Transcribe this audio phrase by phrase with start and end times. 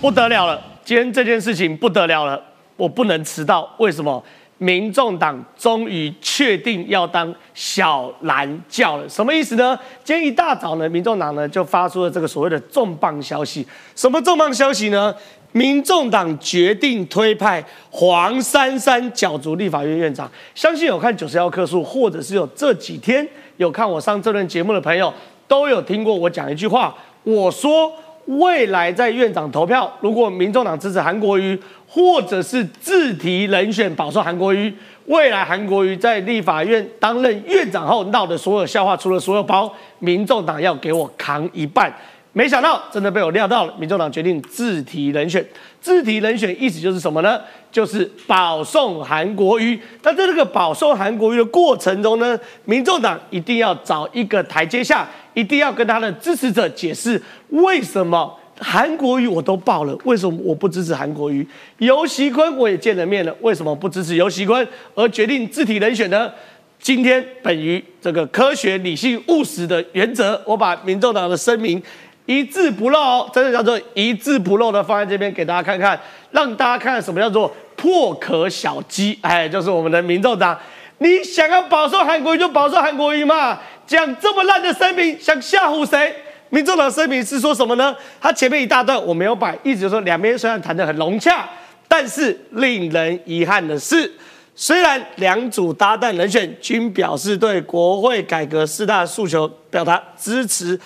[0.00, 0.58] 不得了了！
[0.82, 2.42] 今天这件事情不得了了，
[2.74, 3.70] 我不能迟到。
[3.78, 4.22] 为什么？
[4.56, 9.78] 民众党终于确定要当小蓝教了，什么意思呢？
[10.02, 13.66] 今天一大早呢，民众党呢就发出了这个所谓的重磅消息。
[13.94, 15.14] 什么重磅消息呢？
[15.52, 20.30] 民众党决定推派黄珊珊角逐立法院院长。
[20.54, 23.26] 相信有看九十幺棵树，或者是有这几天
[23.58, 25.12] 有看我上这轮节目的朋友，
[25.46, 26.94] 都有听过我讲一句话。
[27.22, 27.92] 我说。
[28.38, 31.58] 未来在院长投票，如果民众党支持韩国瑜，
[31.88, 34.72] 或者是自提人选保送韩国瑜，
[35.06, 41.92] 未来韩国瑜在立法院担任院长后闹的所有笑话，出了所有包，民众党要给我扛一半。
[42.32, 45.44] 没想到真的被我料到了，民众党决定自提人选。
[45.80, 47.40] 自提人选意思就是什么呢？
[47.72, 49.78] 就是保送韩国瑜。
[50.02, 61.46] 但在这个保送韩国瑜的过程中呢，民众党一定要找一个台阶下，一定要跟他的支持者解释为什么韩国瑜我都报了，为什么我不支持韩国瑜？
[61.78, 64.66] 尤锡坤我也见了面了，为什么不支持尤锡坤？
[64.94, 66.30] 而决定自提人选呢？
[66.78, 71.82] 今天本于这个科学、理性、务实的原则，我把民众党的声明。
[72.30, 75.98] 一字不漏哦，真的叫做一字不漏的放在这边给大家看看，
[76.30, 79.18] 让大家看看什么叫做破壳小鸡。
[79.20, 80.56] 哎，就是我们的民众党，
[80.98, 83.58] 你想要保送韩国瑜就保送韩国瑜嘛？
[83.84, 86.14] 讲这么烂的声明，想吓唬谁？
[86.50, 87.96] 民众党声明是说什么呢？
[88.20, 91.48] 他前面一大段我没有摆，意思就是说两边虽然谈得很融洽，
[91.88, 94.08] 但是令人遗憾的是，
[94.54, 100.78] 虽然两组搭档人选均表示对国会改革四大诉求表达支持，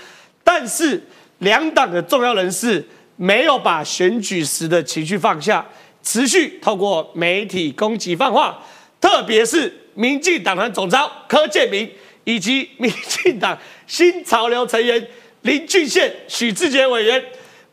[0.43, 1.03] 但是。
[1.39, 2.85] 两党的重要人士
[3.17, 5.65] 没有把选举时的情绪放下，
[6.03, 8.63] 持续透过媒体攻击放话，
[9.01, 11.89] 特别是民进党团总召柯建明
[12.25, 15.07] 以及民进党新潮流成员
[15.43, 17.23] 林俊宪、许志杰委员，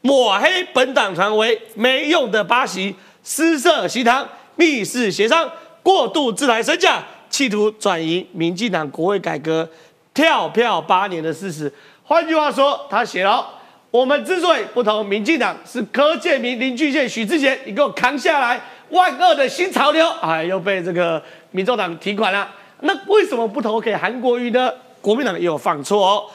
[0.02, 5.50] 抹黑本党团为没用的八席，私设席堂，密室协商，
[5.82, 9.68] 过度自抬身价，企图转移民进党国会改革
[10.14, 11.72] 跳票八年的事实。
[12.12, 13.48] 换句话说，他写了：
[13.90, 18.60] 我们之所以不投民进党，是柯建明、林俊宪、许志杰，你给我扛下来！
[18.90, 22.46] 万恶的新潮流，哎，又被这个民众党提款了。
[22.82, 24.70] 那为什么不投给韩国瑜呢？
[25.00, 26.26] 国民党也有犯错哦。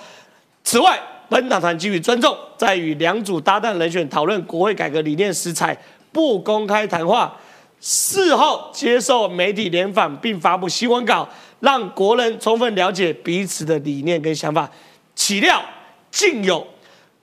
[0.65, 0.99] 此外，
[1.29, 5.77] 本党团给予尊重，在与两组搭档人选讨论国会改革理念时，采
[6.11, 7.37] 不公开谈话，
[7.83, 11.29] 事后接受媒体联访并发布新闻稿，
[11.61, 14.67] 让国人充分了解彼此的理念跟想法。
[15.17, 15.61] 岂料
[16.13, 16.65] 竟有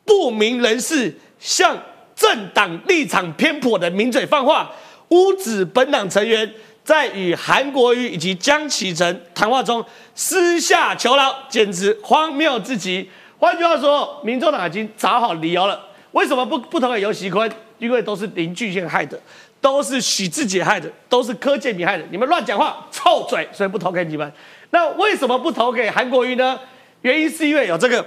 [0.04, 1.78] 不明人士向
[2.14, 4.70] 政党立场偏颇的名嘴放话，
[5.10, 6.52] 污指本党成员
[6.84, 9.84] 在与韩国瑜以及江启臣谈话中
[10.14, 13.10] 私下求饶，简直荒谬至极。
[13.40, 17.50] 换句话说，民众党已经找好理由了，为什么不不投给尤喜坤？
[17.78, 19.20] 因为都是林俊宪害的，
[19.60, 24.32] 都是许志杰害的，都是柯建明害的，你们乱讲话，臭嘴，所以不投给你们。
[24.70, 26.58] 那为什么不投给韩国瑜呢？
[27.04, 28.06] 原因是因为有这个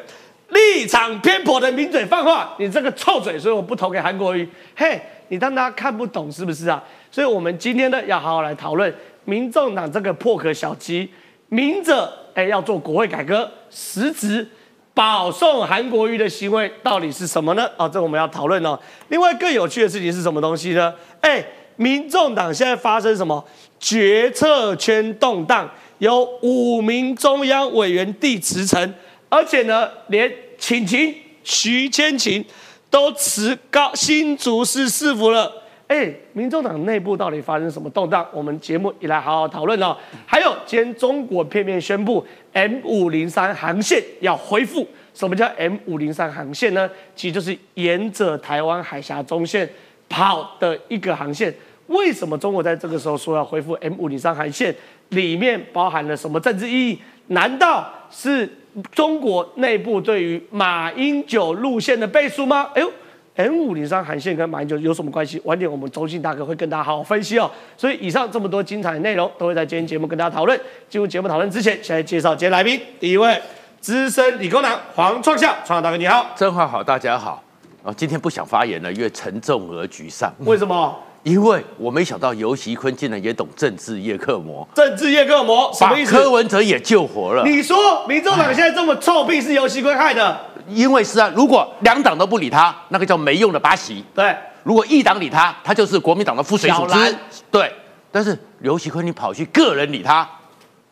[0.49, 4.49] 立场偏颇的名嘴放话，你这个臭嘴，所以我不投给韩国瑜。
[4.75, 6.83] 嘿，你当他看不懂是不是啊？
[7.11, 8.93] 所以我们今天呢要好好来讨论
[9.25, 11.11] 民众党这个破壳小鸡，
[11.49, 14.49] 明着哎要做国会改革，实质
[14.95, 17.69] 保送韩国瑜的行为到底是什么呢？
[17.77, 18.79] 哦，这我们要讨论哦。
[19.09, 20.95] 另外更有趣的事情是什么东西呢？
[21.21, 21.45] 哎，
[21.77, 23.45] 民众党现在发生什么
[23.79, 25.69] 决策圈动荡？
[25.99, 28.95] 有五名中央委员递辞呈，
[29.29, 32.45] 而且呢，连请秦、徐千晴
[32.91, 35.53] 都辞高新竹市市府了。
[35.89, 38.27] 哎，民众党内部到底发生什么动荡？
[38.33, 39.97] 我们节目也来好好讨论哦。
[40.27, 44.85] 还有，今天中国片面宣布 M 五零三航线要恢复。
[45.15, 46.91] 什么叫 M 五零三航线呢？
[47.15, 49.67] 其实就是沿着台湾海峡中线
[50.09, 51.55] 跑的一个航线。
[51.87, 54.75] 为什么中国在这个时候说要恢复 M 五零三航线？
[55.11, 56.99] 里面包含了什么政治意义？
[57.29, 58.49] 难道是
[58.93, 62.69] 中国内部对于马英九路线的背书吗？
[62.75, 62.93] 哎呦
[63.35, 65.41] ，N 五零三航线跟马英九有什么关系？
[65.45, 67.51] 晚点我们中信大哥会跟大家好好分析哦。
[67.77, 70.59] 所以以上这么多精彩的内容，都会在今天节目跟大家讨论。
[70.89, 72.81] 进入节目讨论之前，先来介绍今天来宾。
[73.01, 73.41] 第一位，
[73.81, 77.43] 资深理工男黄创校，创校大哥你好，真话好，大家好。
[77.83, 80.33] 哦，今天不想发言了，因为沉重而沮丧。
[80.41, 80.97] 为什么？
[81.27, 86.13] 因为我没想到尤习坤竟然也懂政治叶克膜，政治叶克膜什么意思？
[86.13, 87.43] 柯文哲也救活了。
[87.45, 90.41] 你说民众党现在这么臭屁是尤习坤害的？
[90.69, 94.05] 因为是啊，如果两党都不理他，那个叫没用的巴西。
[94.15, 97.17] 对，如果一党理他，他就是国民党的副水组织。
[97.51, 97.73] 对，
[98.13, 100.29] 但是尤习坤你跑去个人理他，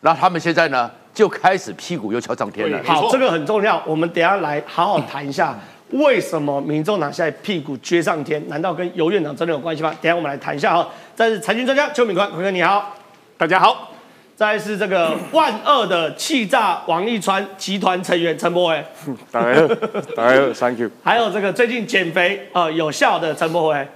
[0.01, 2.77] 然后他们现在呢就开始屁股又翘上天了。
[2.83, 5.57] 好，这个很重要，我们等下来好好谈一下。
[5.95, 8.41] 为什么民众党现在屁股撅上天？
[8.47, 9.93] 难道跟游院长真的有关系吗？
[10.01, 10.89] 等下我们来谈一下哈。
[11.15, 12.95] 再是财经专家邱敏宽，坤哥你好，
[13.37, 13.91] 大家好。
[14.35, 18.83] 再是这个万恶的气炸王一川集团成员陈柏伟，
[19.31, 19.67] 大家好，
[20.13, 20.91] 大家好，Thank you。
[21.01, 23.87] 还有这个最近减肥呃有效的陈柏伟，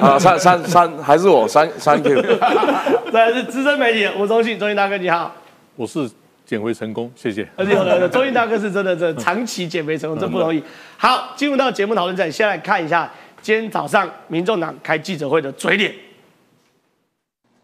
[0.00, 2.20] 啊，三三三还是我三 Thank you。
[3.12, 5.32] 再是资深媒体吴宗信，宗信大哥你好，
[5.76, 6.10] 我是
[6.50, 7.48] 减肥成功，谢谢。
[7.54, 10.60] 而且有的宗信大哥是真的这长期减肥成功，这不容易。
[10.96, 13.08] 好，进入到节目讨论战，先来看一下
[13.40, 15.94] 今天早上民众党开记者会的嘴脸。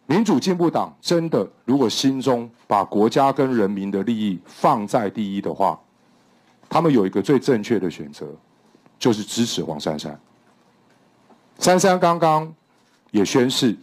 [0.06, 5.76] 民主进步党真的，如果心中把国家跟人民的利益放在第一的话，
[6.68, 8.24] 他们有一个最正确的选择，
[9.00, 10.16] 就是支持黄珊珊。
[11.58, 12.54] 珊珊刚刚
[13.10, 13.76] 也宣誓，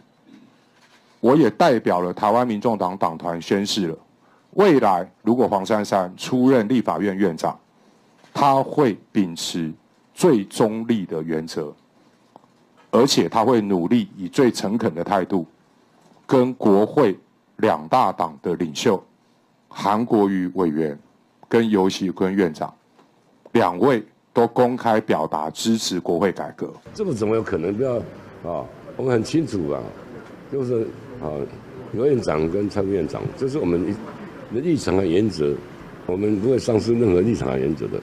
[1.20, 3.98] 我也代表了台湾民众党党团宣誓了，
[4.54, 7.58] 未来如果黄珊珊出任立法院院长，
[8.32, 9.72] 他会秉持
[10.12, 11.72] 最中立的原则，
[12.90, 15.46] 而且他会努力以最诚恳的态度。
[16.26, 17.14] 跟国会
[17.56, 19.00] 两大党的领袖
[19.68, 20.98] 韩国瑜委员
[21.46, 22.72] 跟尤喜坤院长
[23.52, 24.02] 两位
[24.32, 27.76] 都公开表达支持国会改革，这个怎么有可能？
[27.76, 27.96] 不要
[28.50, 28.64] 啊！
[28.96, 29.82] 我们很清楚啊，
[30.50, 30.84] 就是
[31.20, 31.28] 啊，
[31.92, 33.94] 刘院长跟蔡院长，这是我们一
[34.60, 35.54] 立场和原则，
[36.06, 38.00] 我们不会丧失任何立场和原则的。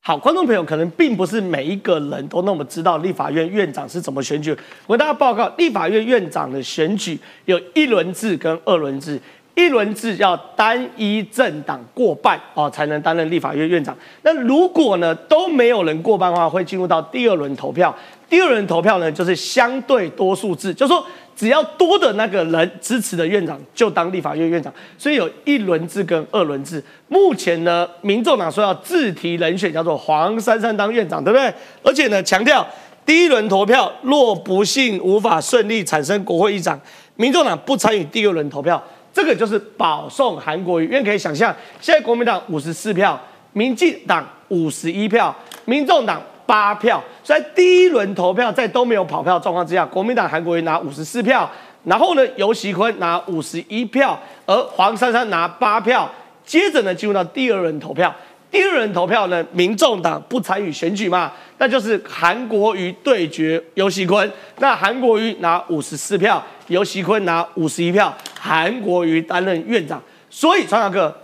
[0.00, 4.56] 好，观众朋友可能并不是每一个人都那么知道立法院院长是怎么选举。
[4.86, 9.20] 我跟大家报告，立法院院长的选举有一轮制跟二轮制。
[9.54, 13.96] 一轮制要单一政党过半哦才能担任立法院院长。
[14.22, 17.92] 那如果呢都没有人过半的话，会进入到第二轮投票。
[18.30, 21.04] 第二轮投票呢就是相对多数制，就说。
[21.38, 26.82] 只要多的那个人支持的院长就当立法院院长，所以有一轮制跟二轮制。
[27.06, 31.54] 目前呢，民众党说要自提人选，叫做黄珊珊当院长，对不对？
[31.84, 32.66] 而且呢，强调
[33.06, 36.80] 第一轮投票若不幸无法顺利产生国会议长，
[37.14, 38.82] 民众党不参与第二轮投票，
[39.12, 40.86] 这个就是保送韩国瑜。
[40.86, 43.16] 因为可以想象，现在国民党五十四票，
[43.52, 45.32] 民进党五十一票，
[45.66, 46.20] 民众党。
[46.48, 51.48] 八票，在第一轮投票在都没有跑票状况之下，国民党韩国瑜拿五十四票，
[51.84, 56.10] 然后呢，尤喜坤拿五十一票，而黄珊珊拿八票，
[56.46, 58.10] 接着呢进入到第二轮投票。
[58.50, 68.10] 第二轮投票呢，民众党不参与选举嘛，那就是韩国瑜对决尤喜坤，那韩国瑜拿五十四票，尤喜坤拿五十一票，
[68.40, 70.02] 韩国瑜担任院长。
[70.30, 71.14] 所以川大哥，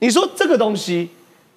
[0.00, 1.08] 你说这个东西，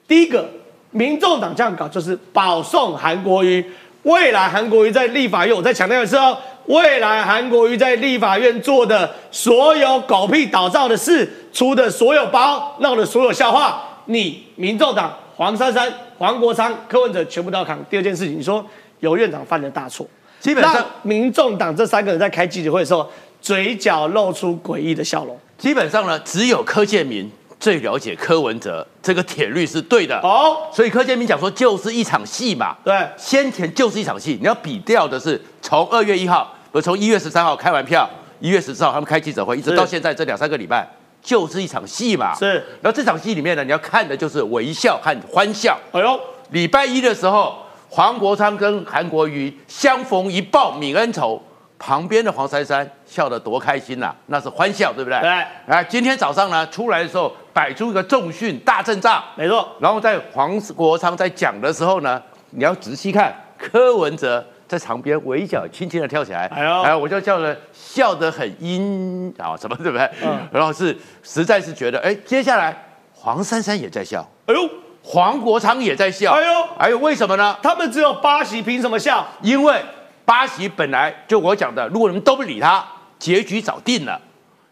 [0.08, 0.50] 第一个。
[0.92, 3.66] 民众党这样搞就是保送韩国瑜，
[4.04, 17.80] 未来韩国瑜在立法院，我再强调一次哦，未来韩国瑜在立法院做的所有狗屁倒灶的事，出的所有包，闹的所有笑话，你民众党黄珊珊、黄国昌、柯文哲全部都要扛。
[17.90, 18.66] 第二件事情，你说
[19.00, 20.06] 有院长犯了大错，
[20.40, 23.10] 基本上民众党这三个人在开记者会的时候，
[23.42, 25.40] 嘴角露出诡异的笑容。
[25.58, 27.32] 基本上呢，只有柯建明。
[27.62, 30.20] 最了解柯文哲这个铁律是对的。
[30.22, 38.10] 哦，所以柯建明讲说就是一场戏嘛，对，先前就是一场戏，你要比掉的是从二月一号，不从一月十三号开完票，
[38.40, 40.90] 一月十四号他们开记者会，一直到现在这两三个礼拜
[41.22, 45.80] 就是一场戏嘛，是，然后这场戏里面呢，你要看的就是微笑和欢笑。
[45.92, 46.20] 哎呦，
[46.50, 47.56] 礼拜一的时候，
[47.90, 51.40] 黄国昌跟韩国瑜相逢一报泯恩仇。
[51.84, 55.20] 旁边的黄珊珊笑得多开心呐，那是欢笑，对不对？
[55.20, 55.30] 对。
[55.66, 59.68] 啊，今天早上呢，出来的时候摆出一个重训大阵仗，没错。
[59.80, 62.22] 然后在黄国昌在讲的时候呢，
[62.52, 70.08] 你要仔细看，柯文哲在旁边围角轻轻的跳起来，哎呦，哎，我就笑得笑得很阴啊，什么对不对？
[70.24, 70.38] 嗯。
[70.52, 72.78] 然后是实在是觉得，哎，接下来
[73.12, 74.70] 黄珊珊也在笑，哎呦，
[75.02, 77.58] 黄国昌也在笑，哎呦，哎呦，为什么呢？
[77.64, 79.26] 他们只有八席，凭什么笑？
[79.42, 79.84] 因为。
[80.32, 82.82] 巴西本来就我讲的，如果你们都不理他，
[83.20, 84.18] 结局早定了，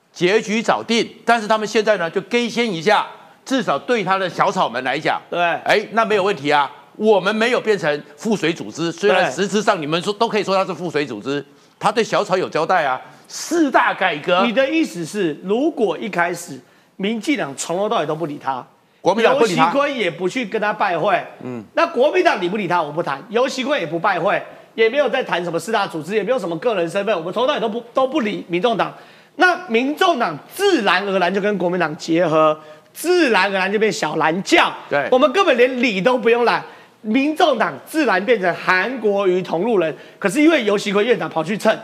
[0.10, 1.06] 结局早定。
[1.26, 3.06] 但是他们现在呢，就更先一下，
[3.44, 6.72] 至少对他的小草们来讲，对，哎，那没有问题啊。
[6.96, 11.46] 我们没有变成附水组织，虽然实质上你们说都可以说他是附水组织，
[11.78, 13.02] 他对小草有交代啊。
[13.28, 16.58] 四大改革，你的意思是，如果一开始
[16.96, 18.66] 民进党从头到尾都不理他，
[19.02, 24.42] 国民党不理他，尤熙坤也不去跟他拜会，嗯，那国民党理不理他，我不谈，尤锡坤也不拜会。
[24.80, 28.94] 也没有在谈什么四大组织，也没有什么个人身份，我们从来都不都不理民众党。
[29.36, 32.58] 那民众党自然而然就跟国民党结合，
[32.94, 34.72] 自然而然就变小蓝教。
[34.90, 36.64] 对，我们根本连理都不用来，
[37.02, 39.94] 民众党自然变成韩国瑜同路人。
[40.18, 41.78] 可是因为尤喜坤院长跑去蹭，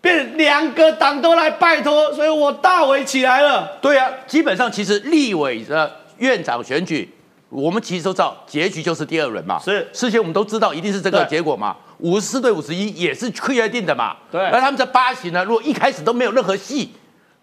[0.00, 3.78] 变两个党都来拜托，所以我大围起来了。
[3.80, 7.08] 对啊，基本上其实立委的院长选举。
[7.48, 14.40] 我们其实都知道结局就是第二轮嘛，是事先我们都知道一定是这个结果嘛，五十四对五十一也是确定的嘛，对。
[14.48, 16.92] 而他们在八席呢，如果一开始都没有任何戏，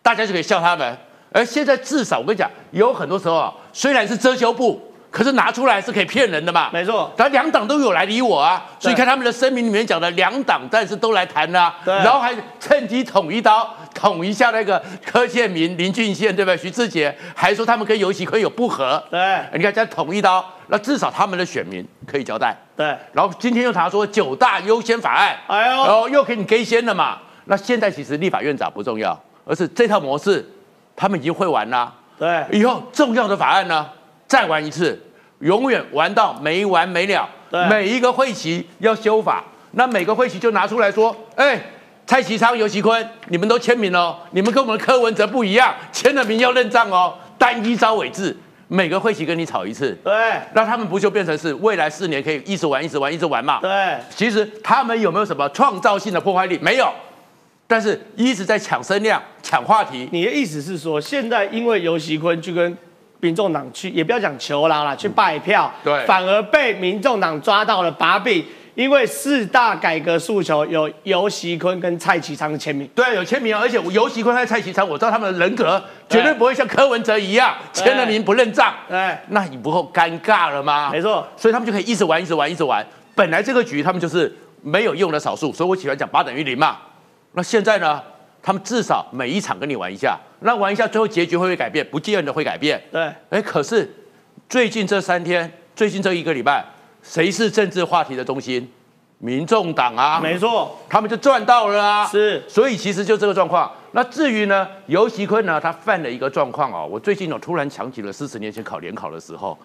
[0.02, 0.98] 大家就可以笑他们，
[1.32, 4.89] 而现在至少我跟你讲，有很多时候啊，虽然是遮羞布。
[5.12, 6.70] 可是拿出来是可以骗人的嘛？
[6.72, 16.56] 没错，他两党都有来理我啊，所以看他们的声明里面讲的两党，但是都来谈啊，然后还趁机捅一刀，捅一下那个柯建明、林俊宪，对不对？
[16.58, 22.96] 徐志杰还说他们跟游戏坤有不和，对，你看这样捅一刀，那至少他们的选民可以交代，对。
[23.12, 27.18] 然后今天又查说九大优先法案，哎呦，然后又给你给先了嘛？
[27.46, 30.48] 那现在其实立法院长不重要，而是这套模式
[30.96, 33.90] 他们已经会玩了，对，以后重要的法案呢？
[34.30, 34.98] 再玩一次，
[35.40, 37.28] 永远玩到没完没了。
[37.68, 41.60] 每一个会期要修法，那每个会期就拿出来说：“哎，
[42.06, 53.60] 蔡其昌、尤其坤，你们都签名哦，你们跟我们柯文哲不一样，签了名要认账哦，单一招尾制，每个会期跟你吵一次。”对，那他们不就变成是未来四年可以一直玩、一直玩、一直玩嘛？
[53.62, 56.60] 对，其实他们有没有什么创造性的破坏力？
[56.62, 56.94] 没有，
[57.66, 60.08] 但是一直在抢声量、抢话题。
[60.12, 62.78] 你的意思是说，现在因为尤其坤去跟
[63.22, 68.46] 民众党去也不要讲求饶啦，去拜票，对，反而被民众党抓到了把柄，
[68.76, 80.90] 因为四大改革诉求有尤习坤跟蔡其昌的签名，对，有签名啊，而且尤习坤和蔡其昌，我知道他们的人格绝对不会像柯文哲一样签了名不认账，哎，那你不够尴尬了吗？
[80.92, 82.86] 没错，所以他们就可以一直玩，一直玩，一直玩。
[83.16, 86.78] 本来这个局他们就是没有用的少数，所以我喜欢讲八等于零嘛。
[87.34, 88.02] 那现在呢？
[88.50, 91.88] 他们至少每一场跟你玩一下，那玩一下，最后结局会不会改变？
[91.92, 92.82] 不见得会改变。
[92.92, 93.88] 对，哎，可是
[94.50, 96.66] 最近这三天，最近这一个礼拜，
[97.04, 98.68] 谁是政治话题的中心？
[99.20, 102.08] 民众党啊，没错，他们就赚到了啊。
[102.08, 103.72] 是，所以其实就这个状况。
[103.92, 106.88] 那至于呢，尤其坤呢，他犯了一个状况哦。
[106.90, 109.56] 我最近呢，突然想起了四十年前考联考的时候，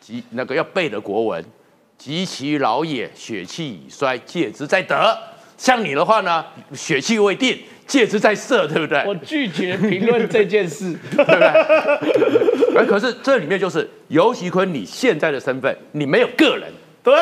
[0.00, 1.44] 及那个要背的国文
[1.98, 5.14] ：“及其老也，血气已衰，戒之在得。”
[5.58, 6.42] 像你的话呢，
[6.72, 7.58] 血气未定。
[7.90, 9.02] 戒指在射，对不对？
[9.04, 11.48] 我拒绝评论这件事， 对不对？
[12.78, 16.68] 而可是这里面就是尤其坤，你现在的身份，你没有个人，
[17.02, 17.14] 对。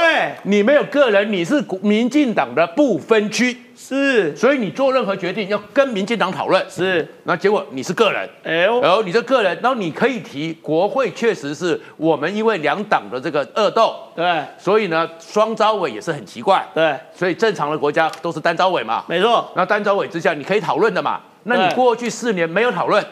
[0.43, 3.57] 你没有个人，你是民进党的不分区。
[3.81, 23.03] 是，所以你做任何决定要跟民进党讨论，是，那结果你是个人，哎呦，然后你这个人，然后你可以提国会确实是我们因为两党的这个恶斗，对，所以呢双招委也是很奇怪，对，所以正常的国家都是单招委嘛，没错，那单招委之下你可以讨论的嘛，那你过去四年没有讨论，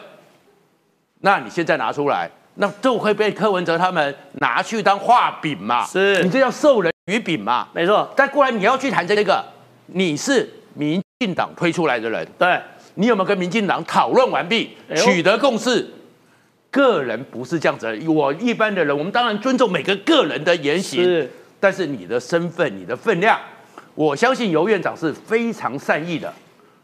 [1.21, 6.23] 那你现在拿出来，那就会被柯文哲他们拿去当画饼嘛，是。
[6.23, 9.43] 你这叫授人以柄嘛，没错，但过来你要去谈这个，
[9.87, 10.49] 你是。
[10.73, 12.59] 民进党推出来的人，对。
[12.93, 15.87] 你有没有跟民进党讨论完毕，取得共识？
[16.69, 21.27] 个人不是这样子，我一般的人，我们当然尊重每个个人的言行，
[21.59, 23.39] 但是你的身份、你的分量，
[23.95, 26.31] 我相信尤院长是非常善意的。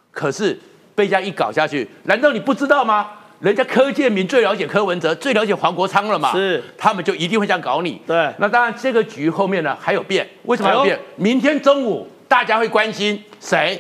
[0.10, 0.60] 可是
[0.96, 3.12] 被这样一搞下去，难道你不知道吗？
[3.44, 6.32] 人家柯建明最了解柯文哲，最了解黄国昌了嘛？
[6.32, 8.02] 是，他们就一定会这样搞你。
[8.08, 10.98] 对，那当然这个局后面呢还有变，为什么还有变？
[11.18, 12.08] 明天中午。
[12.26, 13.80] 大家会关心谁？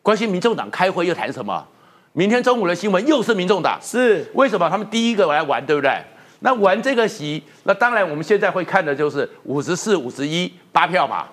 [0.00, 1.66] 关心民众党开会又谈什么？
[2.12, 4.70] 明天中午的新闻又是民众党，是为什么？
[4.70, 6.00] 他们第一个来玩，对不对？
[6.40, 11.26] 那玩这个席，那当然我们现在会看的就是五十四、五十一八票嘛。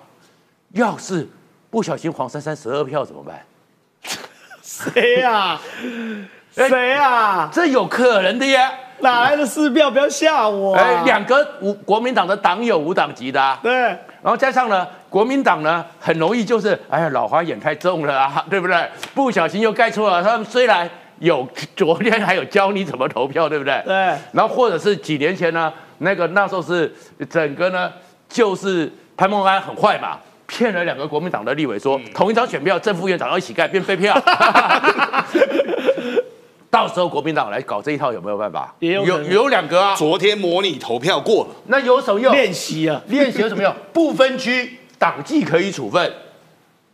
[0.72, 1.28] 要是
[1.70, 3.46] 不小心黄珊珊十二票怎么办？
[4.60, 5.60] 谁呀？
[6.54, 7.48] 谁呀？
[7.52, 8.72] 这有可能的呀。
[9.00, 9.90] 哪来的四票？
[9.90, 10.74] 不要吓我！
[10.76, 18.88] 哎，两个无国民党的党友无党籍的，对，然后加上呢，国民党呢很容易就是，哎呀，老花眼太重了啊， 对不对？
[19.12, 20.22] 不小心又盖错了。
[20.22, 21.46] 他们虽然有
[21.76, 23.82] 昨天还有教你怎么投票，对不对？
[23.84, 23.94] 对。
[24.32, 26.90] 然后或者是几年前呢，那个那时候是
[27.28, 27.92] 整个呢，
[28.28, 34.16] 就是潘孟安很坏嘛，骗了两个国民党的立委说，同一张选票正副院长要一起盖变废票。
[36.74, 38.74] 到时候国民党来搞这一套有没有办法？
[38.80, 39.94] 有有两个啊。
[39.94, 42.32] 昨天模拟投票过了，那有什么用？
[42.32, 43.72] 练习啊， 练习有什么用？
[43.92, 46.12] 不分区党纪可以处分，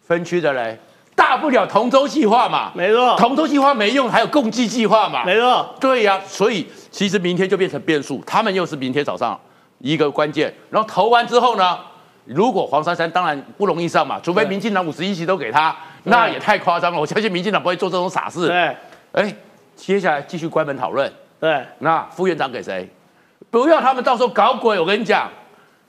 [0.07, 0.79] 分区的嘞，
[1.15, 2.71] 大不了同舟计划嘛。
[2.75, 5.25] 没错，同舟计划没用，还有共济计划嘛。
[5.25, 6.21] 没错，对呀。
[6.27, 9.41] 所以其实明天就变成变数，他们又是明天早上
[9.79, 10.53] 一个关键。
[10.69, 11.79] 然后投完之后呢，
[12.27, 17.01] 如果黄珊珊当然不容易上嘛，除非民进党五十一席都给他，那也太夸张了。
[17.01, 18.47] 我相信民进党不会做这种傻事。
[18.47, 18.77] 对，
[19.13, 19.35] 哎。
[19.81, 21.11] 接下来继续关门讨论。
[21.41, 22.87] 对，那副院长给谁？
[23.51, 24.79] 不要他们到时候搞鬼！
[24.79, 25.29] 我跟你讲，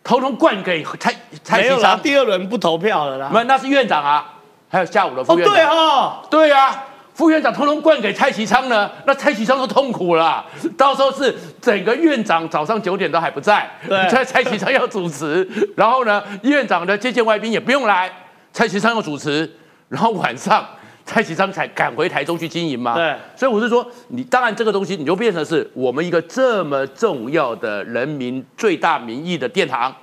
[0.01, 1.99] 统统灌给蔡蔡其昌。
[1.99, 3.29] 第二轮不投票了啦。
[3.31, 4.33] 没，那是院长啊。
[4.69, 5.53] 还有下午的副院长。
[5.53, 6.49] 哦，对啊。
[6.49, 6.83] 对啊，
[7.13, 10.45] 副院长通通灌给蔡其昌呢，那蔡其昌都痛苦了。
[10.77, 13.69] 到时候是整个院长早上九点都还不在，
[14.09, 18.09] 蔡蔡其昌要主持，然后呢，院长的接见外宾也不用来，
[18.53, 19.51] 蔡其昌要主持，
[19.89, 20.65] 然后晚上
[21.11, 22.95] 蔡其昌才赶回台中去经营嘛。
[22.95, 29.93] 对，所以我是说，你当然这个东西你就变成是我们一个这么重要的人民最大民意的殿堂，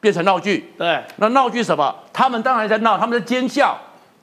[0.00, 0.72] 变成闹剧。
[0.78, 1.92] 对，那闹剧什么？
[2.12, 3.76] 他们当然在闹，他们在奸笑，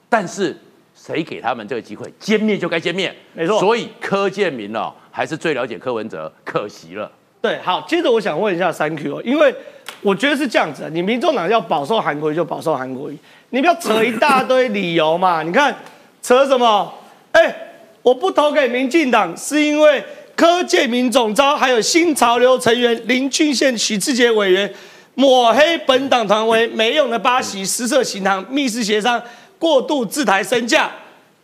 [0.08, 0.56] 但是。
[1.02, 2.14] 谁给他们这个机会？
[2.20, 3.58] 歼灭就该歼灭，没错。
[3.58, 7.10] 所以柯建明哦，还是最了解柯文哲，可惜了。
[7.42, 9.56] 对，好，接着我想问一下三 Q 哦，因为
[10.02, 13.18] 我觉得是这样子，你民众党要保送韩国瑜就保送韩国瑜，
[13.52, 15.42] 你不要扯一大堆理由嘛。
[15.42, 15.74] 你看
[16.22, 16.94] 扯什么？
[17.32, 17.56] 哎，
[18.02, 20.04] 我不投给民进党是因为
[20.36, 24.74] 柯建明总召，还有新潮流成员林俊宪、许志杰委员
[25.16, 29.22] 抹黑本党团为没用的八席失色行堂，密室协商。
[29.58, 30.90] 过度自抬身价，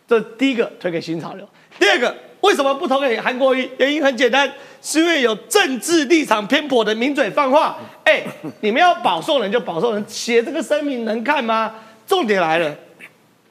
[0.08, 1.46] 这第一个推给新潮流。
[1.78, 3.68] 第二个，为什么不投给韩国瑜？
[3.76, 7.76] 原因很简单，是因为有政治立场偏颇的名嘴放话。
[8.04, 8.22] 哎，
[8.60, 11.74] 你们要保送人就保送人，写这个声明能看吗？
[12.06, 12.74] 重点来了，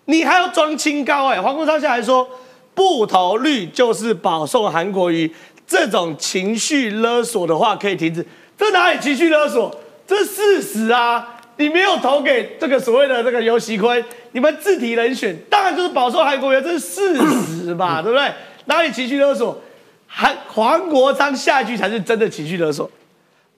[0.05, 1.27] 你还要装清高？
[1.27, 2.27] 哎，黄国昌下来说
[2.73, 5.33] 不投绿就是保送韩国瑜，
[5.67, 8.25] 这种情绪勒索的话可以停止。
[8.57, 9.75] 这哪里情绪勒索？
[10.07, 11.39] 这事实啊！
[11.57, 18.31] 你没有投给这个所谓的这个游锡坤，你们自提人选，当然就是保送韩国瑜，这是事实嘛， 对不对？
[18.65, 19.59] 哪里情绪勒索？
[20.05, 22.89] 韩黄国昌下一句才是真的情绪勒索。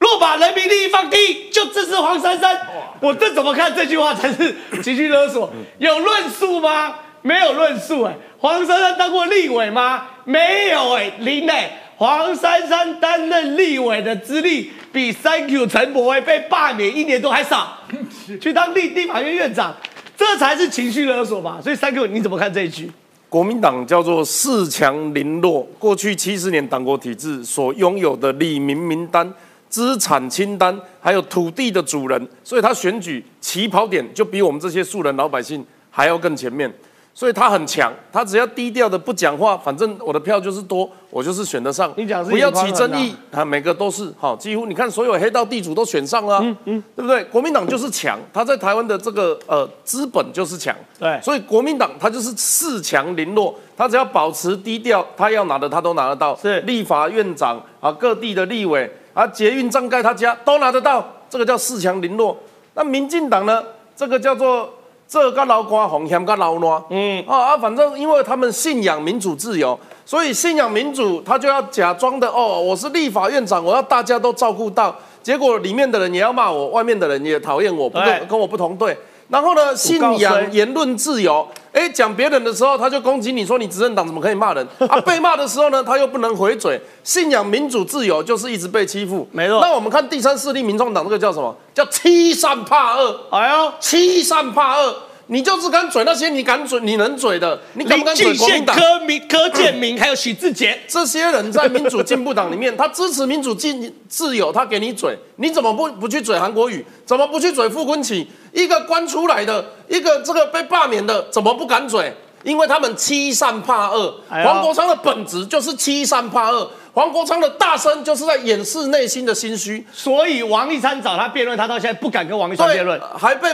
[0.08, 2.58] 若把人民利益放低，就支持黄珊珊。
[3.02, 5.52] 我这怎么看这句话才是 情绪勒索？
[5.80, 6.96] 有论述吗？
[7.22, 8.16] 没有论述哎。
[8.40, 10.08] 黄珊珊当过立委吗？
[10.24, 11.84] 没有哎，零哎。
[11.98, 17.76] 黄珊珊担任立委的资历比 Thank you 陈柏威被罢免一年多还少，
[18.40, 19.76] 去当立立法院院长，
[20.16, 21.60] 这才是情绪勒索吧？
[21.62, 22.92] 所以 Thank you 你怎么看这一句？
[23.30, 29.34] 国民党叫做恃强凌弱，过去七十年党国体制所拥有的李民名单、
[29.70, 36.72] 资产清单，还有土地的主人，所以他选举起跑点就比我们这些素人老百姓还要更前面。
[37.14, 41.92] 所以他很强，他只要低调的不讲话，反正我的票就是多，我就是选得上。
[41.98, 47.24] 你讲不要起争议啊，每个都是好，几乎你看所有黑道地主都选上了，嗯嗯，对不对？
[47.24, 56.62] 国民党就是强，他在台湾的这个呃资本就是强，对，所以国民党他就是恃强凌弱，他只要保持低调，他要拿的他都拿得到，是。
[56.62, 62.38] 立法院长啊，各地的立委啊，捷运站盖他家都拿得到，这个叫恃强凌弱。
[62.75, 63.64] 那民进党呢，
[63.96, 64.70] 这个叫做。
[65.10, 78.98] 这个老瓜红香个老乱，嗯啊啊，反正因为他们信仰民主自由，所以信仰民主，他就要假装的哦，我是立法院长，我要大家都照顾到，结果里面的人也要骂我，外面的人也讨厌我，不跟跟我不同队。
[79.29, 85.01] 然后呢，信仰言论自由，哎，讲别人的时候他就攻击你说你执政党怎么可以骂人 啊？
[85.01, 86.79] 被骂的时候呢，他又不能回嘴。
[87.03, 89.59] 信仰民主自由就是一直被欺负，没错。
[89.61, 91.53] 那我们看第三势力民众党这个叫什么？
[91.74, 93.20] 叫欺善怕恶。
[93.31, 94.96] 哎呦，欺善怕恶。
[95.27, 98.75] 你就是敢嘴那些你敢嘴你能嘴的，你敢不敢嘴国民党？
[98.75, 106.85] 柯明、柯建明 还有许志杰这些人在民主进步党里面，他支持民主进自由，他给你嘴，你怎么不不去嘴韩国瑜？
[107.05, 108.25] 怎么不去嘴傅昆萁？
[108.53, 112.13] 一个关出来的，一个这个被罢免的，怎么不敢嘴？
[112.44, 114.22] 因为他们欺善怕恶。
[114.29, 119.85] 黄国昌的本质就是欺善怕恶，黄国昌的大声就是在掩饰内心的心虚。
[119.92, 123.50] 所以王立山找他辩论，他到现在不敢跟王立山辩论，还被。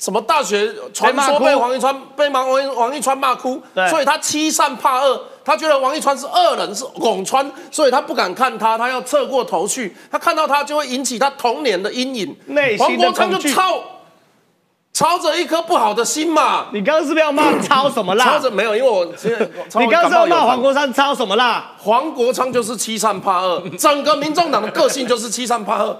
[0.00, 12.34] 什么大学传说被王一川被王王王一川骂哭，所以他欺善怕恶，他觉得王一川是恶人是拱川，所以他不敢看他，他要侧过头去，他看到他就会引起他童年的阴影。
[12.78, 13.78] 黄国昌就操
[14.94, 16.68] 操着一颗不好的心嘛。
[16.72, 18.24] 你刚刚是不是要骂操什么啦？
[18.26, 19.04] 操着没有，因为我
[19.78, 21.72] 你刚刚是要骂黄国昌操什么啦？
[21.76, 25.94] 黄国昌就是欺善怕恶，整个民众党的个性就是欺善怕恶。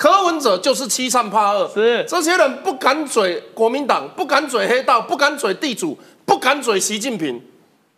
[0.00, 7.38] 柯文哲就是欺善怕恶，是这些人不敢嘴国民党，不敢嘴黑道，不敢嘴地主，不敢嘴习近平，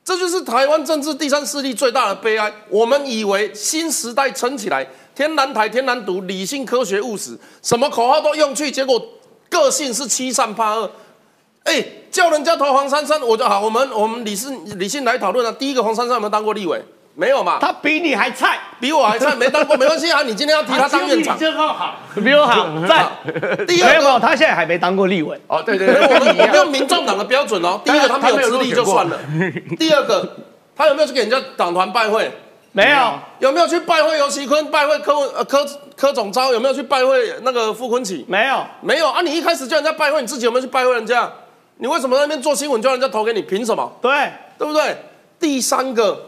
[0.04, 2.52] 这就是台湾政治第三势力最大的悲哀。
[2.68, 4.84] 我们以为新时代撑起来，
[5.14, 9.00] 天南台、天南独，理性、科学、务实，什么口号都用去，结果
[9.48, 10.90] 个性是欺善怕恶。
[11.62, 15.54] 哎，叫人家投黄珊珊，我就好，我们我们理性理性来讨论啊。
[15.56, 16.84] 第一个黄珊珊有没有当过立委？
[17.14, 17.58] 没有嘛？
[17.60, 20.22] 他比你还菜，比我还菜，没当过 没关系啊。
[20.22, 23.06] 你今天要提他当院长，比你好，比我好，在。
[23.66, 25.38] 第二个，他现在还没当过立委。
[25.46, 27.80] 哦，对对对，我们我们用民众党的标准哦。
[27.84, 29.18] 第一个，他没有资历就算了。
[29.78, 30.36] 第二个，
[30.74, 32.30] 他有没有去给人家党团拜会？
[32.72, 32.96] 没有。
[33.40, 34.64] 有没有去拜会尤其坤？
[34.70, 36.50] 拜会柯呃柯柯总召？
[36.52, 38.24] 有没有去拜会那个傅昆萁？
[38.26, 39.20] 没有，没有啊！
[39.20, 41.30] 你一开始叫人家拜会，你自己有没有去拜会人家？
[41.76, 43.42] 你为什么那边做新闻叫人家投给你？
[43.42, 43.92] 凭什么？
[44.00, 44.10] 对。
[44.58, 44.96] 对不对？
[45.40, 46.18] 第三个，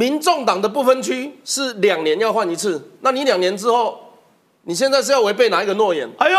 [0.00, 4.00] 民众党的不分区是两年要换一次，那你两年之后，
[4.62, 6.08] 你现在是要违背哪一个诺言？
[6.16, 6.38] 哎呦，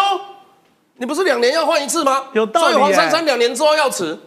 [0.97, 2.23] 你不是两年要换一次吗？
[2.33, 2.73] 有道理。
[2.73, 4.17] 所以黄珊珊两年之后要辞，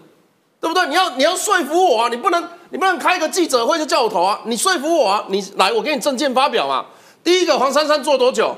[0.61, 0.87] 对不对？
[0.87, 6.87] 你要你要说服我啊，你不能你不能开个记者会就叫我投啊，你说服我啊，你来我给你证件发表嘛。
[7.25, 8.57] 第一个黄珊珊做多久？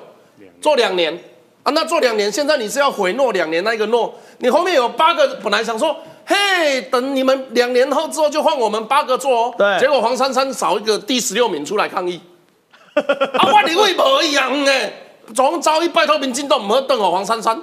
[0.60, 1.18] 做两年
[1.66, 5.96] 啊，那做两年，现在你是要回诺两年那个诺，你后面有八个，本来想说。
[6.29, 9.55] 嘿，等你们两年后之后就换我们八个做哦。
[9.57, 12.20] 对，结果黄珊珊少一个第十六名出来抗议。
[13.38, 14.92] 啊，我你为何一样哎，
[15.33, 17.57] 总招一拜托民进党唔好瞪哦，黄珊珊，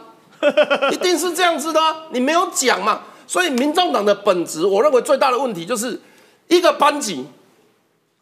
[0.94, 3.02] 一定是这样子的，你没有讲嘛。
[3.28, 6.02] 所以民众党的本质，我认为最大的问题就是
[6.48, 7.26] 一个班级。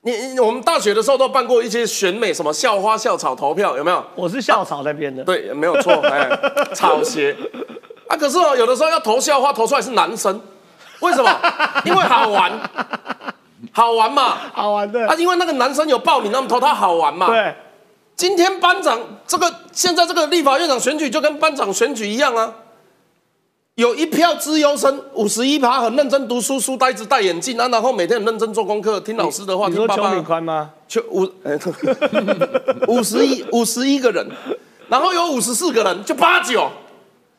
[0.03, 4.03] 你我们大学的时候都办过一些选美，什么校花校草投票，有没有？
[4.15, 5.23] 我是校草那边的。
[5.23, 6.27] 对，没有错，哎，
[6.73, 7.35] 草鞋。
[8.07, 10.41] 啊，可是哦，有的时候要投校花，投出来是男生，
[11.01, 11.29] 为什么？
[11.85, 12.51] 因为好玩，
[13.71, 15.07] 好玩嘛， 好玩的。
[15.07, 17.27] 啊，因为那个男生有报名，那么投他好玩嘛。
[17.27, 17.53] 对。
[18.15, 22.53] 今天班长这个现在这个立法院长选举就跟班长选举一样啊，
[23.81, 29.67] 有一票资优生，五十一趴很认真读书，书呆子戴眼镜啊，然后每天很认真做功课，听老师的话。
[29.67, 30.69] 你说邱敏宽吗？
[30.87, 31.27] 邱五，
[32.87, 34.23] 五十一五十一个人，
[34.87, 36.69] 然后有五十四个人，就八九。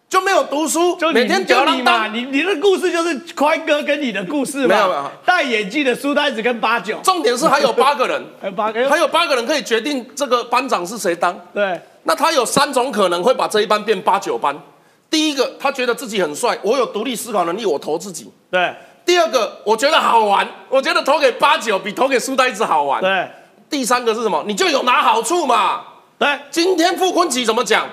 [0.09, 2.09] 就没有读书，就每天屌你嘛！
[2.09, 4.74] 你你的故事就是宽哥跟你的故事嘛？
[4.74, 6.98] 没有没有，戴眼镜的书呆子跟八九。
[7.05, 11.35] 重点是还有八个人，还 有八个，还有八个人可以决定这个班长是谁当。
[11.55, 14.55] 对，那他有三种可能会把这一班变八九班。
[15.12, 18.33] 第一个，他觉得自己很帅，我有独立思考能力，我投自己。
[18.51, 18.75] 对。
[19.05, 22.98] 第二个，我觉得好玩，我觉得投给八九比投给书呆子好玩。
[23.03, 23.29] 对。
[23.68, 24.42] 第三个是什么？
[24.46, 25.83] 你就有拿好处嘛？
[26.18, 26.27] 对。
[26.51, 27.87] 今天傅昆萁怎么讲？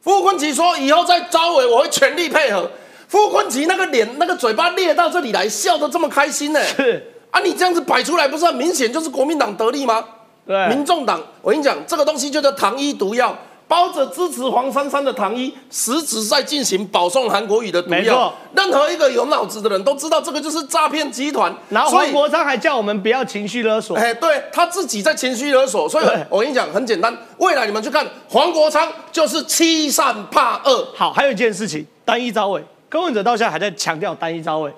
[0.00, 2.70] 傅昆萁说：“以后在招委，我会全力配合。”
[3.08, 6.62] 傅昆萁那个脸、那个嘴巴裂到这里来，笑得这么开心呢？
[6.62, 10.04] 是啊，你这样子摆出来，不是很明显就是国民党得利吗？
[10.46, 13.36] 对，民众党，我跟你讲，这个东西就叫糖衣毒药。
[13.74, 17.96] 包着支持黄珊珊的糖衣，实质在进行保送韩国瑜的毒药。
[17.96, 21.52] 没错，任何一个有脑子的人都知道，这个就是诈骗集团。
[21.70, 23.96] 然后黄国昌还叫我们不要情绪勒索。
[23.96, 25.88] 哎，对他自己在情绪勒索。
[25.88, 30.86] 所以我跟你讲，很简单，未来你们去看黄国昌就是欺善怕恶。
[30.94, 34.72] 好，还有一件事情，单一招委，柯文哲到现在还在强调单一招委。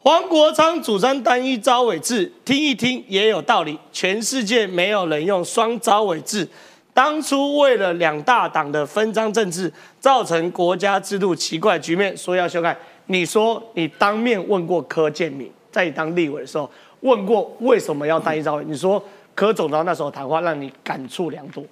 [0.00, 3.78] 黄国昌主张单一招委制，听一听也有道理。
[3.92, 6.48] 全世界没有人用双招委制。
[6.98, 12.76] 当初为了两大党的分赃政治，造成国家制度奇怪局面，说要修改。
[13.06, 16.68] 你说你当面问过柯建明，在你当立委的时候
[17.02, 18.64] 问过为什么要单一招委？
[18.66, 19.00] 你说
[19.32, 21.62] 柯总召那时候谈话让你感触良多。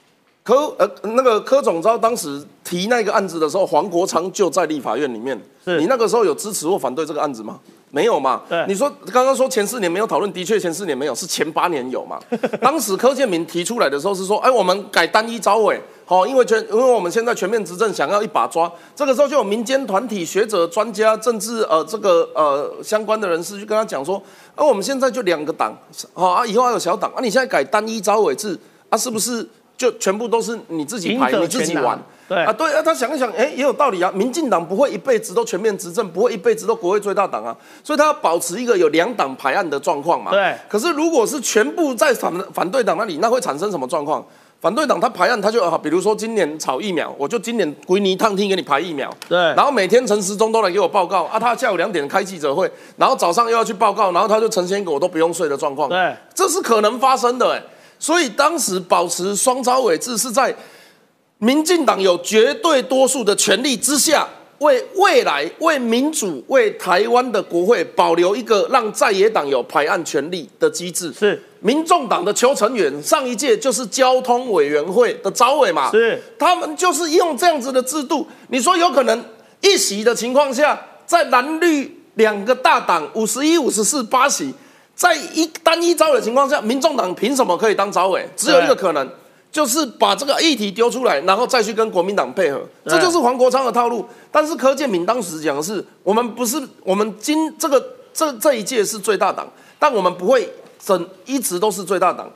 [0.45, 5.37] 柯呃那个柯总召当时提那个案子的时候，黄国昌就在立法院里面。
[5.65, 7.59] 是你那个时候有支持或反对这个案子吗？
[7.90, 8.42] 没有嘛？
[8.49, 12.18] 对，你说刚刚说前四年没有讨论，的确前四年没有，是前八年有嘛？
[12.61, 18.70] 当时柯建明提出来的时候是说，哎，我们改单一招委，好，因为全因为我们现在全面执政，想要一把抓。
[18.94, 24.20] 这个时候就有民间团体、学者、专家、政治呃这个呃相关的人士去跟他讲说，
[24.55, 25.72] 啊，我们现在就两个党，
[26.12, 28.59] 好啊，以后还有小党啊，你现在改单一招委制
[28.90, 31.99] 啊，是不是就全部都是你自己排你自己玩？
[32.29, 34.11] 对啊，对啊，他想一想，哎，也有道理啊。
[34.12, 40.33] 民进党不会一辈子都全面执政，不会一辈子都国会最大党啊，所以他要保持一个有两党排案的状况嘛。
[40.33, 40.55] 对。
[40.69, 44.25] 可是如果是全部在反反对党那里，那会产生什么状况？
[44.61, 49.09] 反对党他排案，他就啊，比如说今年炒疫苗，我就今年归你烫听给你排疫苗。
[49.29, 49.39] 对。
[49.39, 55.89] 然后每天陈时中都来给我报告啊，他下午两点开记者会，然后早上又要去报告，然后他就呈现一个我都不用睡的状况。
[55.89, 56.17] 对。
[56.35, 57.62] 这是可能发生的哎，
[58.01, 60.53] 所以当时保持双招委制是在。
[61.38, 64.27] 民进党有绝对多数的权利之下，
[64.59, 71.12] 为未来、为民主、为台湾的国会保留一个让在野党有排案权利的机制。
[71.12, 75.90] 是民众党的邱成远上一届就是交通委员会的招委嘛？
[75.90, 78.27] 是他们就是用这样子的制度。
[78.49, 79.22] 你说有可能
[79.61, 84.55] 一席的情况下，在蓝绿两个大党五十一、五十四、八席，
[84.94, 88.27] 在一单一招委的情况下，民众党凭什么可以当招委？
[88.35, 89.07] 只有一个可能。
[89.57, 94.05] 就是把这个议题丢出来，然后再去跟国民党配合，这就是黄国昌的套路。
[94.31, 100.47] 但是柯建明当时讲的是，我们不是我们今这个这这一届是最大党，但我们不会
[100.79, 102.31] 整一直都是最大党。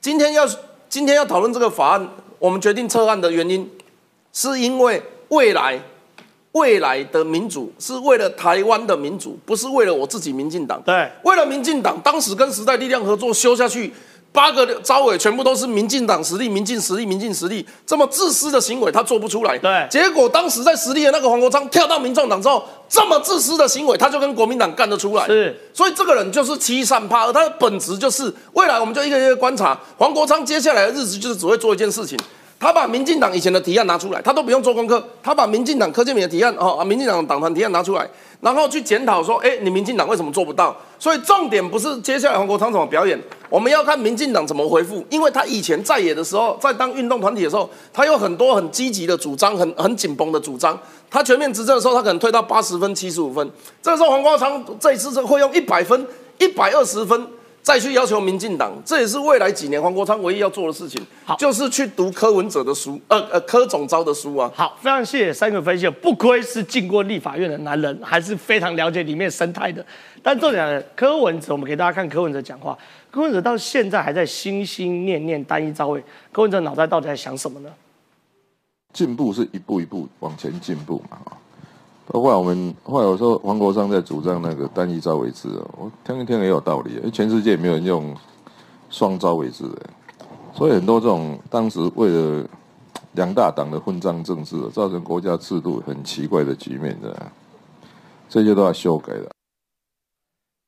[0.00, 0.44] 今天要
[0.88, 2.08] 今天要讨论这个法案，
[2.40, 3.70] 我们决定撤案的原因，
[4.32, 5.80] 是因为未来
[6.50, 10.82] 未来的民主是为了台湾的民主，不是为了我自己民进党。
[10.84, 13.92] 对，为了民进党，当时跟时代力量合作修下去。
[14.36, 19.56] 八个招委全部都是民进党实力，民进实力，民进实力，这么自私的行为他做不出来。
[19.56, 25.26] 对，结果当时在实力的那个黄国昌跳到民众党之后，这么自私的行为，他就跟国民党干得出来。
[25.26, 32.18] 是，所以这个人就是欺善怕恶，他的本质就是未来我们就一个一个观察黄国昌接下来的日子，就是只会做一件事情。
[32.58, 38.08] 他把民进党以前的提案拿出来，他都不用做功课，他把民进党柯建铭的提案哦，民进党党团提案拿出来，
[38.40, 40.74] 然后去检讨说，哎，你民进党为什么做不到？
[40.98, 50.78] 所以重点不是接下来黄国昌怎么表演，我们要看民进党怎么回复，因为他以前在野的时候，在当运动团体的时候，他有很多很积极的主张，很很紧绷的主张。
[51.10, 53.50] 他全面执政的时候，他可能推到八十分、七十五分，
[53.82, 56.06] 这个时候黄国昌这一次是会用一百分、
[56.38, 57.26] 一百二十分。
[57.66, 64.48] 再去要求民进党，这也是未来几年黄国昌唯一要做的事情，好，就是去读柯文哲的书，呃呃，柯总招的书啊。
[64.54, 69.84] 好，非常谢谢三个分析，不愧是进过立法院的男人，还是非常了解里面生态的。
[70.22, 72.78] 但重点，柯文哲，我们给大家看柯文哲讲话，
[73.10, 76.00] 柯文哲到现在还在心心念念单一招位，
[76.30, 77.70] 柯文哲脑袋到底在想什么呢？
[78.92, 81.18] 进步是一步一步往前进步嘛。
[82.12, 88.14] 后来我们后来我说黄国昌在主张那个单一招为制哦，我听一听也有道理，因为全世界也没有人用
[88.88, 89.90] 双招为制的，
[90.54, 92.48] 所以很多这种当时为了
[93.12, 97.14] 两大党的混账政治，造成国家制度很奇怪的局面的，
[98.28, 99.26] 这些都要修改的。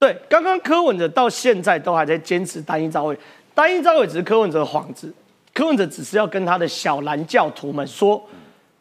[0.00, 3.18] 对，刚刚柯文哲到现在都还在坚持单一招位，
[3.54, 5.14] 单一招位只是柯文哲的幌子，
[5.54, 8.20] 柯文哲只是要跟他的小蓝教徒们说。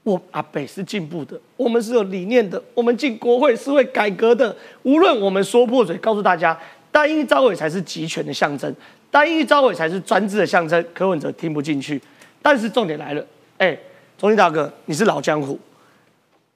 [0.08, 4.56] 我阿北是进步的，我们是有理念的，我们进国会是会改革的。
[4.84, 6.58] 无论我们说破嘴，告诉大家，
[6.94, 8.74] 单一招委才是集权的象征，
[9.12, 10.82] 单一招委才是专制的象征。
[10.94, 12.02] 柯文哲听不进去，
[12.42, 13.26] 但是重点来了，
[13.58, 13.78] 哎，
[14.18, 15.60] 中信大哥，你是老江湖，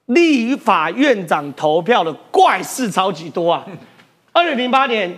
[0.06, 3.68] 立法院长投票的怪事超级多啊！
[4.32, 5.14] 二零零八年，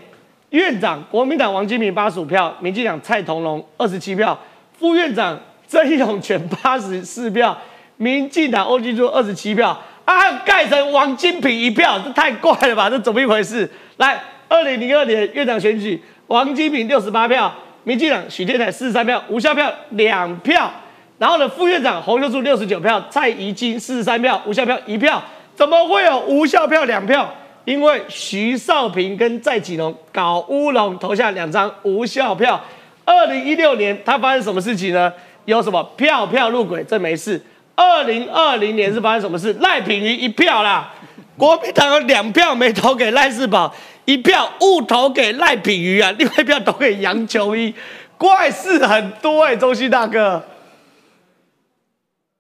[0.50, 4.36] 院长国民党王金平八十五票，民进党蔡同龙二十七票，
[4.80, 7.56] 副院长曾永权八十四票。
[7.98, 12.90] 民进党欧金珠二十七票，啊，盖成王金平一票，这太怪了吧？
[12.90, 13.70] 这怎么一回事？
[13.98, 17.54] 来，二零零二年院长选举，王金平六十八票，
[17.84, 20.72] 民进党许天才四十三票，无效票两票。
[21.20, 25.24] 然后呢，副院长洪秀柱六十九票，蔡宜金四十三票，无效票一票。
[25.56, 27.32] 怎么会有无效票两票？
[27.64, 32.60] 因为徐少平跟蔡启龙搞乌龙，投下两张无效票。
[33.06, 35.14] 二零一六年他发生什么事情呢？
[35.46, 36.84] 有什么票票入轨？
[36.84, 37.42] 这没事。
[37.76, 39.52] 二零二零年是发生什么事？
[39.54, 40.94] 赖品妤一票啦，
[41.38, 43.74] 国民党有两票没投给赖世宝，
[44.06, 47.74] 一票误投给赖品妤啊， 另外一票投给杨琼一，
[48.18, 50.44] 怪事很多哎，中西大哥，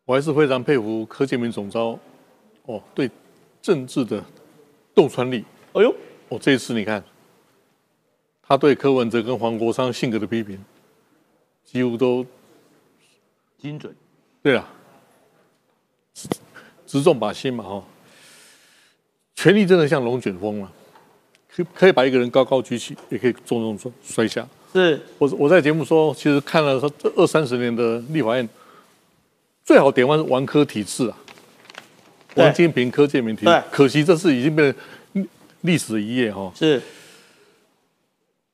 [0.05, 1.97] 我还是非常佩服柯建明总招，
[2.67, 3.09] 哦，对
[3.61, 4.23] 政治的
[4.93, 5.43] 洞穿力，
[5.73, 5.95] 哎呦，
[6.29, 7.03] 我这一次你看，
[8.47, 10.63] 他对柯文哲跟黄国昌性格的批评，
[11.65, 12.23] 几乎都
[13.57, 13.91] 精准，
[14.43, 14.69] 对啊。
[16.85, 17.83] 直中靶心嘛，哈！
[19.35, 20.71] 权力真的像龙卷风嘛，
[21.49, 24.47] 可可以把一个人高高举起，也可以重重摔摔下。
[24.71, 28.47] 是，我我在节目说，其实看了这二三十年的立法院，
[29.65, 31.17] 最好典范是王科体制啊，
[32.35, 33.63] 王金平、柯建明体制。
[33.71, 34.71] 可惜这次已经变
[35.13, 35.27] 成
[35.61, 36.51] 历史的一页哈。
[36.55, 36.79] 是，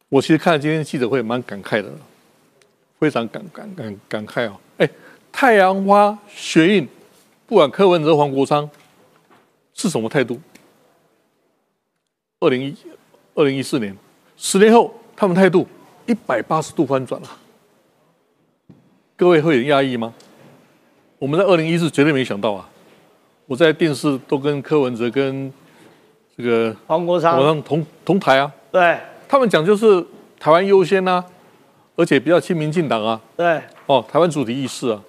[0.08, 1.92] 我其实看了今天记者会，蛮感慨的，
[3.00, 4.58] 非常感感感感慨哦！
[4.78, 4.90] 哎，
[5.30, 6.88] 太阳花学运。
[7.50, 8.70] 不管柯文哲、黄国昌
[9.74, 10.40] 是什么态度，
[12.40, 12.76] 二零一
[13.34, 13.98] 二零一四年，
[14.38, 15.66] 十年后，他们态度
[16.06, 17.28] 一百八十度翻转了。
[19.18, 20.14] 各位会很压抑吗？
[21.18, 22.70] 我们在二零一四绝对没想到啊！
[23.48, 25.52] 我在电视都跟柯文哲跟
[26.38, 28.54] 这个黄国昌同同台啊。
[28.72, 30.06] 对，他们讲就是
[30.40, 31.26] 台湾优先啊，
[31.96, 33.20] 而且比较亲民进党啊。
[33.36, 35.02] 对，哦，台湾主题意识啊。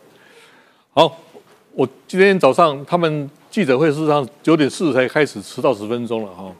[0.92, 1.18] 好。
[1.80, 6.54] 我今天早上他们记者会事实上九点四十才开始，迟到十分钟了哈。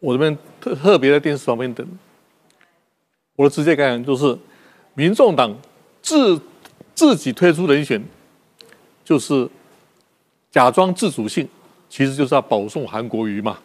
[0.00, 1.86] 我这边特特别在电视旁边等。
[3.36, 4.34] 我的直接感想就是，
[4.94, 5.54] 民众党
[6.00, 6.40] 自
[6.94, 8.02] 自己推出人选，
[9.04, 9.46] 就是
[10.50, 11.46] 假装自主性，
[11.90, 13.58] 其实就是要保送韩国瑜嘛，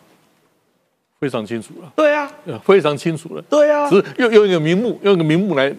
[1.21, 1.89] 非常清楚了。
[1.95, 2.29] 对啊，
[2.65, 3.41] 非常清楚了。
[3.43, 5.73] 对啊，只是用用一个名目，用一个名目来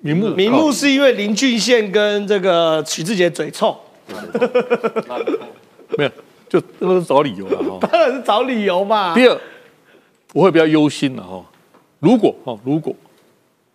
[0.00, 0.30] 名目。
[0.30, 3.78] 名目是因为林俊宪跟这个许志杰嘴臭。
[5.96, 6.10] 没有，
[6.48, 7.78] 就都是找理由了哈。
[7.90, 9.14] 当然是找理由嘛。
[9.14, 9.40] 第二，
[10.32, 11.44] 我会比较忧心了哈。
[12.00, 12.94] 如果哈，如果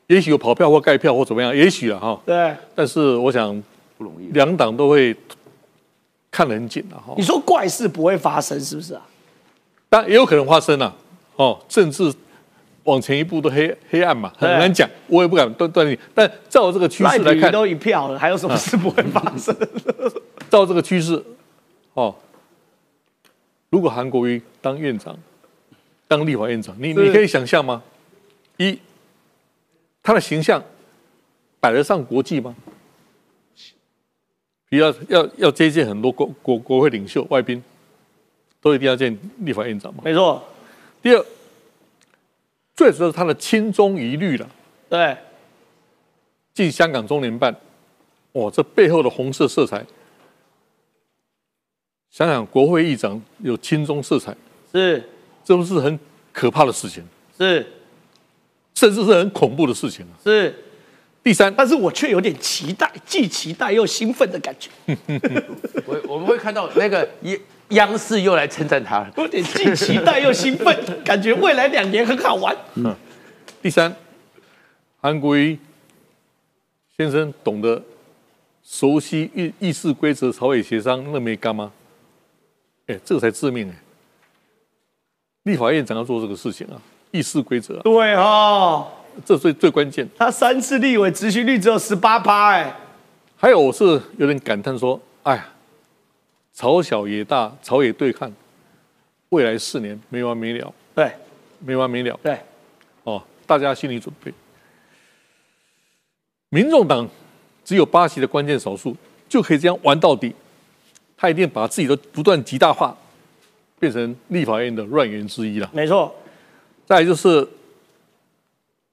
[0.07, 2.19] 也许有跑票或盖票或怎么样，也许了哈。
[2.25, 2.55] 对。
[2.75, 3.49] 但是我想
[3.97, 5.15] 不容易，两党都会
[6.29, 7.13] 看得很紧了哈。
[7.17, 9.01] 你说怪事不会发生是不是啊？
[9.89, 10.93] 但也有可能发生啊。
[11.35, 12.13] 哦，政治
[12.83, 15.97] 往前一步都黑黑暗嘛，很难讲，我也不敢断断定。
[16.13, 19.55] 但照这个趋势来看，都一票了，还有什么事不会发生？
[20.49, 21.23] 照这个趋势，
[21.93, 22.13] 哦，
[23.69, 25.17] 如果韩国瑜当院长，
[26.07, 27.81] 当立法院长，你你可以想象吗？
[28.57, 28.77] 一，
[30.03, 30.61] 他的形象
[31.59, 32.53] 摆得上国际吗？
[34.69, 37.63] 比要要要接见很多国国国会领袖、外宾，
[38.61, 40.01] 都一定要见立法院长吗？
[40.03, 40.43] 没错。
[41.01, 41.25] 第二。
[42.75, 44.49] 最主要是他的亲中疑虑了，
[44.89, 45.15] 对，
[46.53, 47.55] 进香港中联办，
[48.33, 49.85] 哇，这背后的红色色彩，
[52.09, 54.35] 想想国会议长有亲中色彩，
[54.71, 55.07] 是，
[55.43, 55.99] 这不是很
[56.31, 57.03] 可怕的事情？
[57.37, 57.65] 是，
[58.73, 60.13] 甚至是很恐怖的事情啊！
[60.23, 60.55] 是，
[61.23, 64.69] 第三，但是我却有点期待，既期待又兴奋的感觉。
[65.85, 67.39] 我我们会看到那个一。
[67.73, 72.55] 央视又来称赞他，有点既期待又兴奋，感觉未来两年很好玩。
[72.75, 72.95] 嗯，
[73.61, 73.95] 第三，
[74.99, 75.57] 韩国瑜
[76.97, 77.81] 先生懂得
[78.63, 81.71] 熟悉议议事规则、朝野协商，那没干吗？
[82.87, 83.75] 哎，这个才致命哎！
[85.43, 86.75] 立法院长要做这个事情啊，
[87.11, 87.75] 议事规则。
[87.79, 88.87] 对哦，
[89.25, 90.07] 这最最关键。
[90.17, 92.75] 他三次立委执行率只有十八趴哎。
[93.35, 95.49] 还有，我是有点感叹说，哎呀。
[96.53, 98.31] 朝小野大，朝野对抗，
[99.29, 100.73] 未来四年没完没了。
[100.93, 101.11] 对，
[101.59, 102.19] 没完没了。
[102.21, 102.39] 对，
[103.03, 104.31] 哦，大家心理准备。
[106.49, 107.09] 民众党
[107.65, 108.95] 只有八席的关键少数，
[109.27, 110.33] 就可以这样玩到底。
[111.17, 112.95] 他一定把自己的不断极大化，
[113.79, 115.69] 变成立法院的乱源之一了。
[115.73, 116.13] 没错。
[116.85, 117.47] 再就是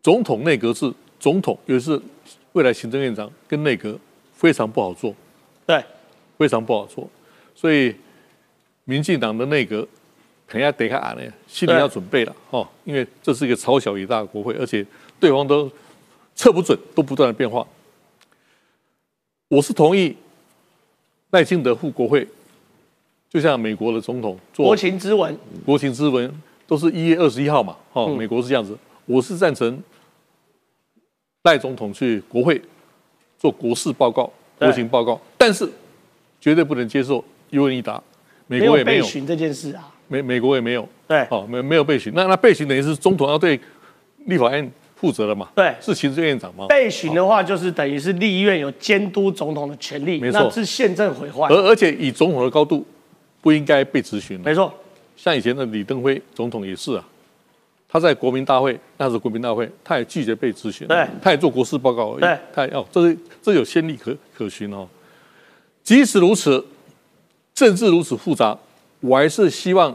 [0.00, 2.00] 总统内阁制，总统也是
[2.52, 3.98] 未来行政院长跟内阁
[4.32, 5.14] 非常不好做。
[5.66, 5.84] 对，
[6.38, 7.10] 非常不好做。
[7.60, 7.94] 所以，
[8.84, 9.86] 民进党的内阁
[10.46, 14.86] 肯定要得看呢，心里要准备了哦，因为这是一个超小一大的国会，而且
[15.18, 15.70] 对方都
[16.34, 17.66] 测不准，都不断的变化。
[19.48, 20.16] 我是同意
[21.32, 22.26] 赖清德赴国会，
[23.28, 26.34] 就像美国的总统做国情咨文，国情咨文
[26.66, 29.82] 都是一月二十一号嘛，哦，美国是这样子，我是赞成
[31.42, 32.62] 赖总统去国会
[33.38, 35.70] 做国事报告、国情报告，但是
[36.40, 37.22] 绝对不能接受。
[37.50, 38.02] 一问一答，
[38.46, 43.58] 美国也没有被询这件事啊，美美国也没有，对，哦，没没有被询，那那被询等于是总统要对
[44.26, 45.48] 立法院负责了嘛？
[45.54, 46.66] 对，是行政院长吗？
[46.68, 51.48] 被询的话，就是等于是立院有监督总统的权利，没错，是宪政毁坏。
[51.48, 52.86] 而而且以总统的高度，
[53.40, 54.38] 不应该被质询。
[54.40, 54.72] 没错，
[55.16, 57.08] 像以前的李登辉总统也是啊，
[57.88, 64.86] 他在国民大会，那是国民大会，他也拒绝被质询，对，他也做国事报告而已，对，他要这是这有先例可可循哦。
[65.82, 66.64] 即使如此。
[67.60, 68.56] 政治如此复杂，
[69.00, 69.94] 我还是希望，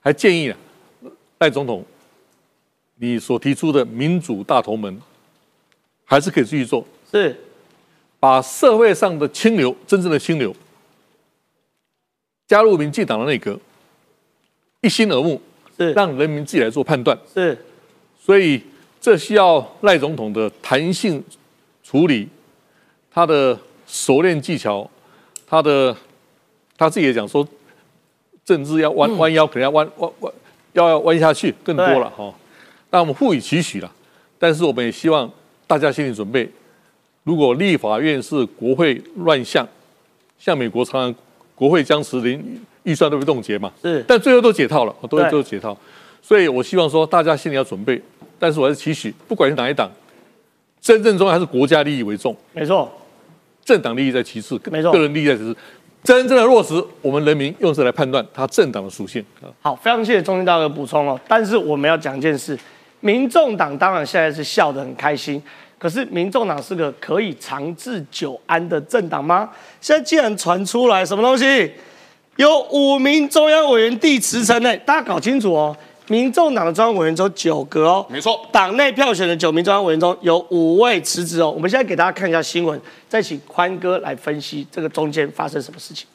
[0.00, 0.58] 还建议啊，
[1.38, 1.84] 赖总统，
[2.96, 5.00] 你所提出的民主大同门，
[6.04, 6.84] 还是可以继续做。
[7.12, 7.38] 是，
[8.18, 10.52] 把社会上的清流，真正的清流，
[12.48, 13.56] 加入民进党的内阁，
[14.80, 15.40] 一心耳目，
[15.76, 17.16] 是让人民自己来做判断。
[17.32, 17.56] 是，
[18.20, 18.60] 所以
[19.00, 21.22] 这需要赖总统的弹性
[21.84, 22.28] 处理，
[23.12, 24.90] 他的熟练技巧，
[25.46, 25.96] 他的。
[26.78, 27.46] 他自己也讲说，
[28.44, 30.32] 政治要弯弯腰，可能要弯弯弯，
[30.72, 32.32] 要要弯下去更多了哈。
[32.90, 33.92] 那我们互以期许了，
[34.38, 35.30] 但是我们也希望
[35.66, 36.48] 大家心理准备，
[37.24, 39.66] 如果立法院是国会乱象，
[40.38, 41.14] 像美国常常
[41.54, 42.42] 国会僵持，连
[42.84, 43.70] 预算都被冻结嘛。
[43.82, 45.76] 是，但最后都解套了，都都解套。
[46.22, 48.00] 所以我希望说大家心里要准备，
[48.38, 49.90] 但是我还是期许，不管是哪一党，
[50.80, 52.36] 真正重要还是国家利益为重。
[52.52, 52.90] 没错，
[53.64, 55.56] 政党利益在其次，没错，个人利益在其次。
[56.08, 59.52] 真正的落实，我们人民用这来判断他政党的属性啊。
[59.60, 61.20] 好，非常谢谢中心大哥补充哦。
[61.28, 62.58] 但是我们要讲一件事，
[63.00, 65.42] 民众党当然现在是笑得很开心，
[65.78, 69.50] 可是民众党是个可以长治久安的政党吗？
[69.82, 71.70] 现在既然传出来什么东西，
[72.36, 74.74] 有五名中央委员递辞呈呢？
[74.78, 75.76] 大家搞清楚哦。
[76.08, 81.50] 民众党的中央委员中九个哦，没错，党内票选的九名中央委员中有五位辞职哦。
[81.50, 86.06] 我们现在给大家看一下新闻，再请宽哥来分析这个中间发生什么事情。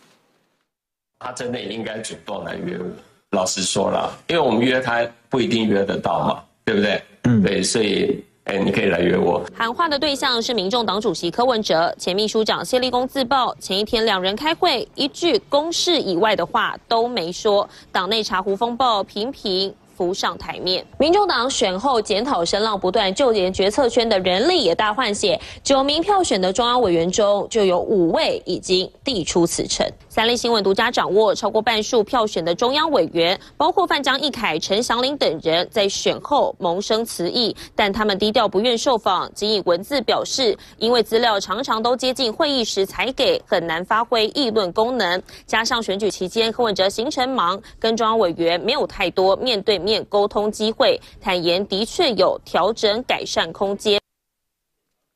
[1.20, 2.86] 他真的应该主动来约我。
[3.32, 7.02] 老实说了，因为我们约他不一定约得到嘛，对不对？
[7.24, 9.42] 嗯，对，所以哎，你可以来约我。
[9.56, 17.68] 喊话的对象是民众党主席柯文哲，前秘书长谢立功自曝，前一天两人开会，一句公事以外的话都没说。
[17.92, 19.74] 党内茶壶风暴频频。
[19.96, 25.40] 浮上台面，民众党选后检讨声浪不断，就连决策圈的人力也大换血。
[25.64, 29.88] 九名票选的中央委员中，就有五位已经递出辞呈。
[30.14, 45.20] 三立新闻独家掌握，超过半数票选的中央委员，包括范江、义凯、陈祥林等人，在选后萌生辞意，但他们低调不愿受访，仅以文字表示，因为资料常常都接近会议时才给，很难发挥议论功能。
[45.48, 54.00] 加上选举期间柯文哲行程忙，跟中央委员没有太多面对面沟通机会，坦言的确有调整改善空间。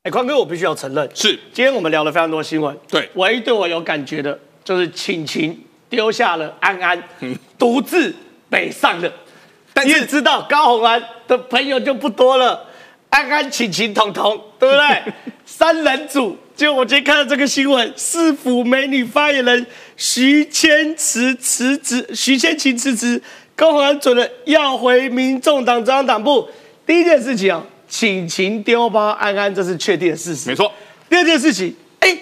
[0.01, 4.39] 哎，宽哥，我必须要承认，是今天我们聊了非常多新闻，对，唯一对我有感觉的。
[4.67, 5.57] 就是请秦
[5.89, 7.01] 丢下了安安，
[7.57, 8.13] 独自
[8.49, 9.09] 北上了。
[9.73, 12.65] 但是知道高红安的朋友就不多了，
[13.09, 15.13] 安安、请秦、彤彤，对不对？
[15.45, 16.37] 三人组。
[16.53, 19.65] 就我今天看到这个新闻，市府美女发言人
[19.95, 23.21] 徐千慈辞职，徐千晴辞职，
[23.55, 26.49] 高红安准了要回民众党中央党部。
[26.85, 30.49] 第一件事情啊，请秦丢包安安，这是确定的事实。
[30.49, 30.69] 没错。
[31.09, 32.17] 第二件事情，哎，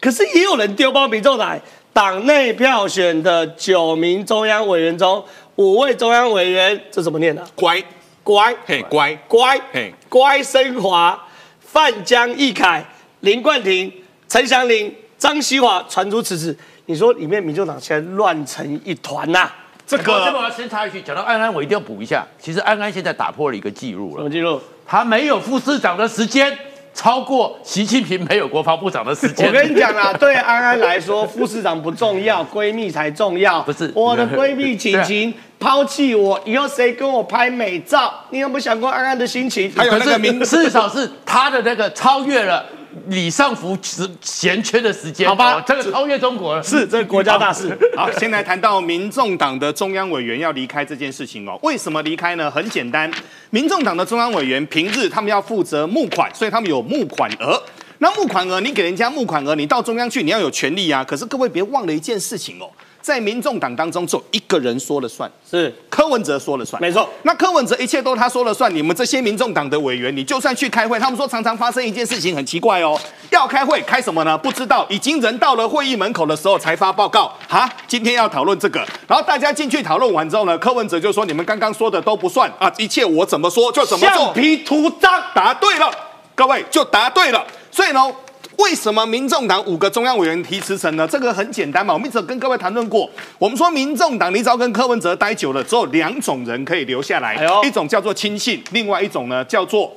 [0.00, 1.58] 可是也有人丢包民众党。
[1.98, 5.20] 党内票选的九名中央委员中，
[5.56, 7.44] 五位中央委员，这怎么念呢？
[7.56, 7.82] 乖
[8.22, 11.20] 乖，嘿，乖乖，嘿，乖升华，
[11.58, 12.86] 范江、义凯、
[13.22, 13.92] 林冠廷、
[14.28, 16.56] 陈祥林、张西华传出辞职。
[16.86, 19.50] 你说里面民众党现在乱成一团呐？
[19.84, 22.24] 这个，这个我要先插一句，讲到安安，我一定要补一下。
[22.40, 24.18] 其实安安现在打破了一个记录了。
[24.18, 24.60] 什么记录？
[24.86, 26.56] 他没有副市长的时间。
[26.98, 29.46] 超过习近平没有国防部长的时间。
[29.46, 33.62] 我跟你讲啦， 对安安来说，副市长不重要，闺蜜才重要。
[33.62, 38.12] 不是我的闺蜜晴晴抛弃我，以后谁跟我拍美照？
[38.30, 39.72] 你有没有想过安安的心情？
[39.76, 42.66] 还有那个名，至少是他的那个超越了。
[43.06, 47.76] 李尚福时闲缺的时间，好吧，这个超越中国了，是这个国家大事。
[47.96, 51.58] 好，先来谈到民众党的中央委员要离开这件事情哦。
[51.62, 52.50] 为什么离开呢？
[52.50, 53.10] 很简单，
[53.50, 57.62] 民众党的中央委员平日他们要负责募款，所以他们有募款额。
[57.98, 61.02] 那募款额，你给人家募款额，你到中央去，你要有权利啊。
[61.02, 62.70] 可是各位别忘了一件事情哦。
[63.08, 66.78] 在民众党当中，只有一个人说了算，是柯文哲说了算。
[66.82, 68.72] 没错，那柯文哲一切都他说了算。
[68.74, 73.00] 你们这些民众党的委员，你就算去开会，他们说常常发生一件事情很奇怪哦，
[73.30, 74.36] 要开会开什么呢？
[74.36, 77.32] 不知道，已经人到了会议门口的时候才发报告。
[77.48, 84.26] 哈，今天要讨论这个，然后大家进去讨论完之后呢，柯文哲就说你们刚刚说的都不算啊，一切我怎么说就怎么做。
[84.26, 85.90] 橡皮图章，答对了，
[86.34, 87.42] 各位就答对了。
[87.70, 88.12] 所以呢。
[88.58, 91.06] 为什么民众党五个中央委员提辞呈呢？
[91.06, 93.08] 这个很简单嘛，我们一直跟各位谈论过。
[93.38, 99.92] 我们说民众党，你只要跟柯文哲待久了，只有两种人可以留下来，一种叫做亲信，另外一种呢叫做。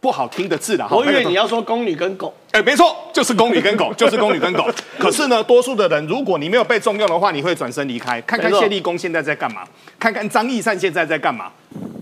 [0.00, 4.66] 不好听的字了，我以为你要说宫女跟狗，哎，没错，就是宫女跟狗， 就是宫女跟狗。
[4.98, 8.18] 可是呢，多数的人，如果你没有被重用的话，你会转身离开。
[8.22, 9.62] 看看谢立功现在在干嘛？
[9.98, 11.50] 看看张义善现在在干嘛？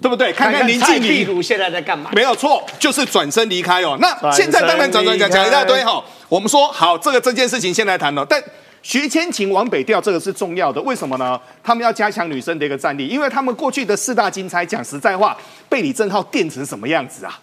[0.00, 0.32] 对不对？
[0.32, 2.10] 看看林静怡现在在干嘛？
[2.14, 3.98] 没有错，就是转身离开哦。
[4.00, 6.00] 那现在当然转转讲讲一大堆哈。
[6.28, 8.24] 我们说好，这个这件事情先来谈了。
[8.24, 8.40] 但
[8.80, 10.80] 徐千晴往北调，这个是重要的。
[10.82, 11.38] 为什么呢？
[11.64, 15.36] 他们要加强女生的一个战力，因为他们过去的四大金钗，讲实在话，
[15.68, 17.36] 被李正浩电成什么样子啊？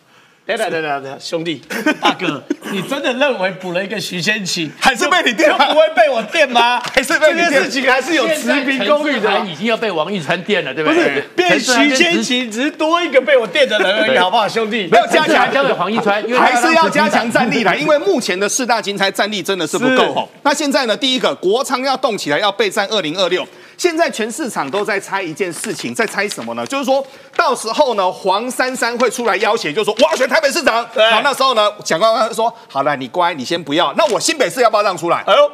[0.46, 1.60] 等等等等等，兄弟
[2.00, 5.52] 大哥，你真的认为补了一个徐先晴，还是被你电？
[5.52, 6.80] 不会被我电吗？
[6.94, 9.40] 还是被这件事情还是有持平公允的？
[9.40, 11.00] 已经要被王玉川电了，对不对？
[11.00, 14.88] 不是，变徐先晴只是多一个被我电的人而已，好不好，兄弟？
[14.92, 20.30] 没有加强交给黄一川，还是要加强战力的，因为目前的四大金钗战力真的是不够吼。
[20.44, 20.96] 那现在呢？
[20.96, 23.46] 第一个，国昌要动起来，要备战二零二六。
[23.78, 26.66] 现在全市场都在猜一件事情，在猜什么呢？
[26.66, 27.06] 就是说
[27.36, 30.84] 到时候呢，黄珊珊会出来要挟，就说我要选台北市长。
[30.86, 33.94] 好，那时候呢，蒋万安说好了，你乖，你先不要。
[33.98, 35.24] 那我新北市要不要让出来？
[35.28, 35.52] 哎呦，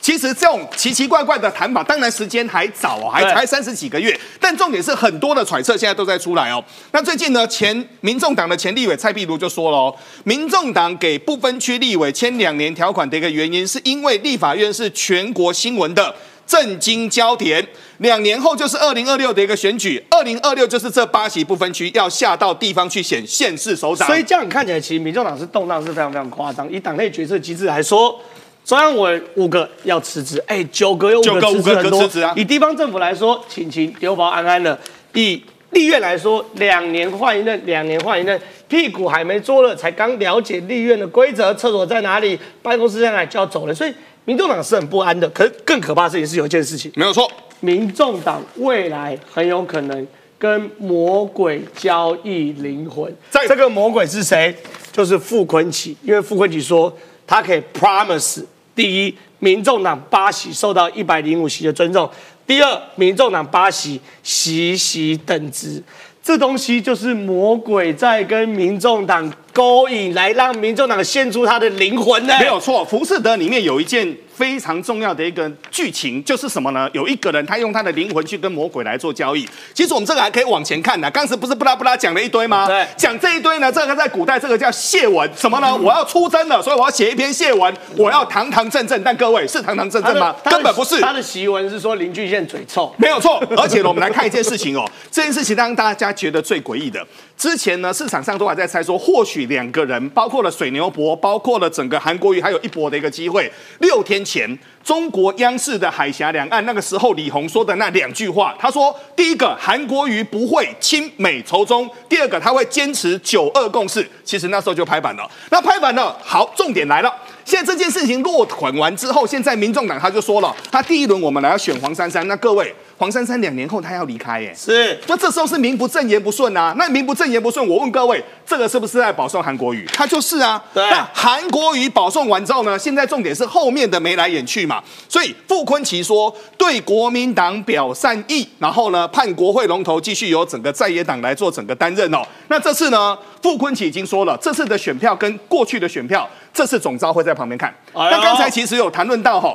[0.00, 4.18] 其实这种奇奇怪怪的谈法，当然时间还早哦，还才三十几个月。
[4.38, 6.62] 但重点是很多的揣测现在都在出来哦。
[6.92, 16.14] 那最近呢，前民众党的前立委蔡壁如就说了哦，民众党给不分区立委签两年条款的一个原因，是因为立法院是全国新闻的。
[16.46, 17.66] 震惊焦点，
[17.98, 24.06] 两年后就是二零二六的一个选举，二零二六就是这八席不分区要下到地方去选县市首长。
[24.06, 26.70] 所以这样看起来，其实民众党是动荡是非常非常夸张。
[26.70, 28.20] 以党内决策机制来说，
[28.64, 32.32] 中央委五个要辞职，哎，九个有五个辞职啊。
[32.36, 34.78] 以地方政府来说，请请丢包安安了。
[35.14, 43.92] 以立院来说，两年换一任，两年换一任，屁股还没坐热，才刚了解立院的规则，厕所在哪里，办公室在哪里就要走了，所以。
[44.24, 50.06] 民众党是很不安的，可是更可怕的事情是有一件事情没有错，民众党未来很有可能
[50.38, 53.14] 跟魔鬼交易灵魂。
[53.30, 54.54] 在这个魔鬼是谁？
[54.92, 56.94] 就是傅昆萁，因为傅昆萁说
[57.26, 58.44] 他可以 promise：
[58.74, 62.06] 第一，民众党八席受到一百零五席的尊重；
[62.46, 65.82] 第二，民众党八席席席等值。
[66.22, 72.36] 这东西就是魔鬼在跟民众党勾引，来让民众党献出他的灵魂呢？
[72.38, 74.14] 没有错，《浮士德》里面有一件。
[74.34, 76.90] 非常重要的一个剧情就是什么呢？
[76.92, 79.48] 有一个人他用他的灵魂去跟魔鬼来做交易。
[79.72, 82.66] 其实我们这个还可以往前看呢，刚才不是布拉布拉讲了一堆吗？
[82.66, 85.72] 对，讲这一堆呢，这个在古代这个叫谢文，什么呢？
[85.76, 89.00] 我要出征了，所以我要写一篇谢文，我要堂堂正正。
[89.04, 90.34] 但各位是堂堂正正吗？
[90.50, 91.00] 根本不是。
[91.00, 93.40] 他的檄文是说林俊宪嘴臭，没有错。
[93.56, 97.00] 而且呢，我们来看一件事情哦，这件事情让大家觉得最诡异的。
[97.36, 103.50] 之前呢，市场上都还在猜说，或许两个人，包括了水牛博，包括了整个韩国瑜，还有一搏的一个机会。
[103.80, 104.58] 六天前。
[104.84, 114.06] 中国央视的海峡两岸那个时候，李红说的那两句话，他说：第一个，韩国瑜不会亲美仇中；第二个，他会坚持九二共识。
[114.22, 115.26] 其实那时候就拍板了。
[115.48, 117.10] 那拍板了，好，重点来了。
[117.46, 122.28] 现在这件事情落款完之后，现在民众党他就说了，他第一轮我们来要选黄珊珊。
[122.28, 122.74] 那各位。
[122.96, 126.74] 黄珊珊两年后她要离开，耶，是，那这时候是名不正言不顺啊。
[126.76, 129.84] 那名不正言不顺，我问各位，这个是不是在保送韩国瑜？
[129.92, 130.62] 他就是啊。
[130.72, 130.88] 对。
[130.90, 132.78] 那韩国瑜保送完之后呢？
[132.78, 134.82] 现在重点是后面的眉来眼去嘛。
[135.08, 142.22] 所以傅昆奇说对国民党表善意，然后呢判国会龙头继续由整个在野党来做整个担任哦。
[142.48, 147.74] 那这次呢，傅昆奇已经说了，这次的选票跟过去的选票，这次总招会在旁边看。
[147.92, 149.54] 那刚才其实有谈论到哈，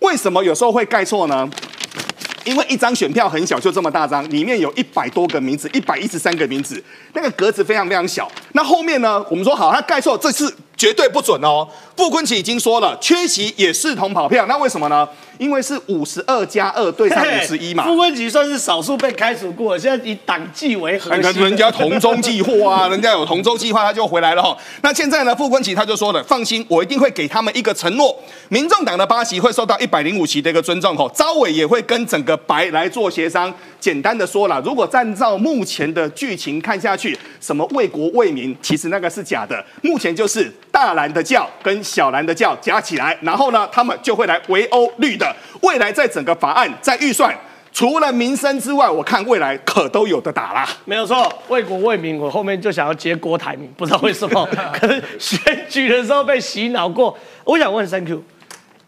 [0.00, 1.48] 为什么有时候会盖错呢？
[2.44, 6.82] 因为一张选票很小，就这么大张，里面有一百多个名字，一百一十三个名字，
[7.12, 8.30] 那个格子非常非常小。
[8.52, 9.24] 那后面呢？
[9.30, 10.54] 我们说好，他盖错，这次
[10.84, 11.66] 绝对不准哦。
[11.96, 15.08] 傅昆萁已经说了，缺席也视同跑票，那为什么呢？
[15.38, 21.42] 因为是五十二加二对上五十一嘛，傅昆萁算是少数被开除过，现在以党纪为核心。
[21.42, 24.54] 人家同舟计划啊， 人家有同舟计划，他就回来了哈。
[24.82, 28.14] 那现在呢，傅昆萁他就说了，放心，我一定会给他们一个承诺，
[28.50, 31.10] 民众党的八席会受到一百零五席的一个尊重哈。
[31.14, 33.52] 招委也会跟整个白来做协商。
[33.80, 39.62] 简单的说了，如果按照目前的剧情看下去，什么为国为民，其实那个是假的。
[39.82, 45.32] 目前就是大蓝的教跟小蓝的教加起来，然后呢，他们就会来围殴绿的。
[45.60, 47.32] 未来在整个法案在预算，
[47.72, 50.68] 除了民生之外，我看未来可都有的打啦。
[50.84, 54.44] 没有错，为国为民，我后面就想要接郭台铭，不知道为什么，
[54.74, 57.16] 可能选举的时候被洗脑过。
[57.44, 58.24] 我想问 Thank you，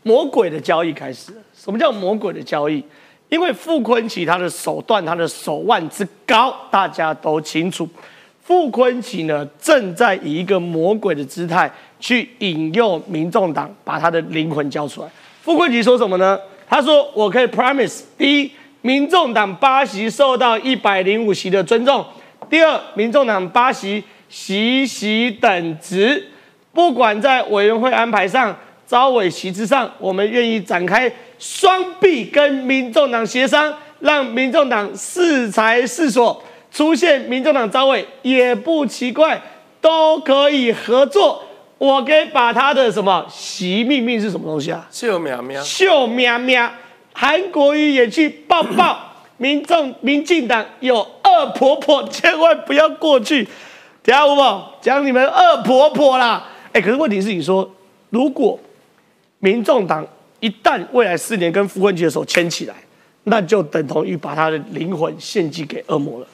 [0.03, 1.39] 魔鬼的交易开始了。
[1.57, 2.85] 什么叫魔鬼的交易？
[3.29, 7.89] 因为傅昆萁他的手段，他的手腕之高，大家都清楚。
[8.47, 11.69] 傅昆萁呢，正在以一个魔鬼的姿态
[11.99, 15.09] 去引诱民众党，把他的灵魂交出来。
[15.43, 16.39] 傅昆萁说什么呢？
[16.69, 18.51] 他说：“我可以 promise，第一，
[18.83, 22.01] 民众党八席受到一百零五席的尊重；
[22.49, 26.29] 第二，民众党八席席席等值，
[26.73, 36.41] 不管在委员会安排上、招委席次上，我们愿意展开双臂跟民众党协商，让民众党适才适所，
[36.77, 39.41] 出现民众党招委也不奇怪，
[39.81, 41.43] 都可以合作。”
[41.79, 44.87] 我可以把他的什么习命命是什么东西啊？
[44.91, 46.71] 秀苗苗，秀苗苗，
[47.13, 48.99] 韩国瑜也去抱抱。
[49.37, 53.47] 民众、民进党有恶婆婆，千万不要过去。
[54.03, 54.63] 听下不？
[54.81, 56.47] 讲你们恶婆婆啦。
[56.73, 57.71] 哎，可是问题是，你说
[58.09, 58.59] 如果
[59.39, 60.07] 民众党
[60.41, 62.75] 一旦未来四年跟傅昆萁的手牵起来，
[63.25, 66.27] 那就等同于把他的灵魂献祭给恶魔了。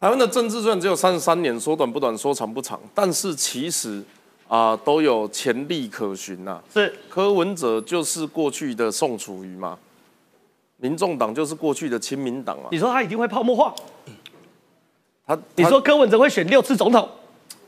[0.00, 4.02] 台湾的政治虽然只有三十三年，说短不短，说长不长，但是其实
[4.48, 6.58] 啊都有潜力可循呐。
[6.72, 9.78] 是柯文哲就是过去的宋楚瑜嘛，
[10.78, 12.68] 民众党就是过去的亲民党啊。
[12.70, 13.74] 你说他一定会泡沫化？
[15.26, 17.06] 他你说柯文哲会选六次总统？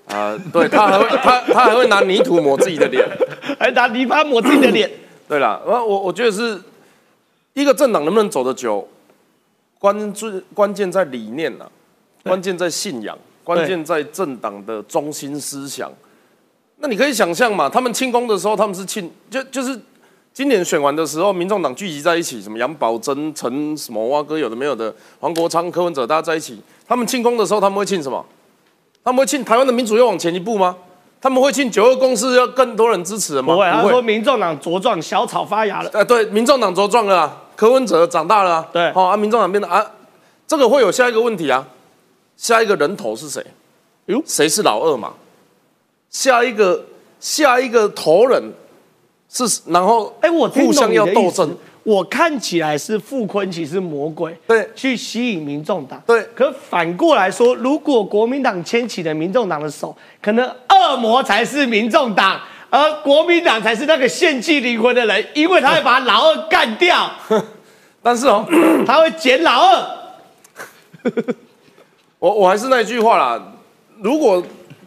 [0.07, 3.07] 啊，对他还会他他还会拿泥土抹自己的脸，
[3.61, 4.91] 还拿泥巴抹自己的脸。
[5.29, 6.59] 对了，我我我觉得是
[7.53, 8.89] 一个政党能不能走得久，
[9.79, 11.71] 关注关键在理念呐。
[12.25, 15.91] 关键在信仰，关键在政党的中心思想。
[16.79, 19.79] 那你可以想象嘛，他们庆功的时候，他们是庆，就就是
[20.33, 28.25] 今年选完的时候，民众党聚集在一起，什么杨宝珍、陈什么蛙哥，有的没有的，黄国昌、柯文哲，大家在一起，他们庆功的时候，他们会庆什么？
[29.05, 30.77] 他们会庆台湾的民主又往前一步吗？
[31.21, 33.55] 他们会庆九二共识要更多人支持吗？
[33.55, 35.91] 不会，他说民众党茁壮，小草发芽了。
[35.93, 39.85] 呃，对，民众党茁壮了，柯文哲长大了，对，好啊，民众党变得啊，
[40.49, 41.65] 这个会有下一个问题啊。
[42.43, 43.41] 下一个人头是谁？
[44.07, 45.13] 哟，谁是老二嘛？
[46.11, 46.85] 下一个
[47.21, 48.53] 下一个头人
[49.29, 51.57] 是，然后哎，我互相要斗争。
[51.85, 56.03] 我看起来是傅昆萁是魔鬼，对，去吸引民众党。
[56.05, 62.41] 对，可反过来说，如果国民党牵起了民众党的手，可能恶魔才是民众党，
[62.71, 67.09] 而国民党才是那个献祭灵魂的人，因为他会把老二干掉。
[68.03, 68.45] 但是哦，
[68.85, 69.87] 他会捡老二。
[72.23, 73.43] 我我还是那句话啦，
[74.01, 74.41] 如果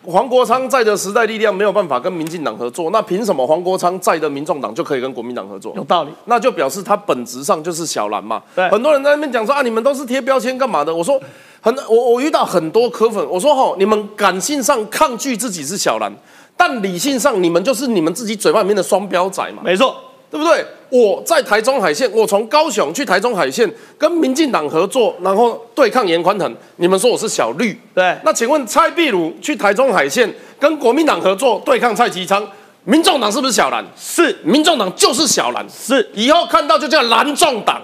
[0.05, 5.73] 黄国昌在的时代力量没有办法跟民进党合作，那凭什么黄国昌在的民众党就可以跟国民党合作？
[5.75, 8.41] 有道理，那就表示他本质上就是小蓝嘛。
[8.55, 10.95] 对，很多人在那边讲说啊，你们都是贴标签干嘛的？
[10.95, 11.19] 我说
[11.59, 16.09] 很，我我遇到很多科粉，我说吼，你们感性上抗拒自己是小蓝，
[16.55, 19.61] 但理性上你们就是你们自己嘴巴里面的双标仔嘛。
[19.61, 19.93] 没错。
[20.35, 20.65] 对不对？
[20.89, 26.53] 我在台中海线，我从高雄去台中海线跟民进党合作，然后对抗严宽腾。
[26.75, 28.17] 你们说我是小绿，对？
[28.25, 30.29] 那请问蔡壁如去台中海线
[30.59, 32.45] 跟国民党合作对抗蔡其昌，
[32.83, 33.85] 民众党是不是小蓝？
[33.97, 35.65] 是，民众党就是小蓝。
[35.69, 37.81] 是，以后看到就叫蓝众党，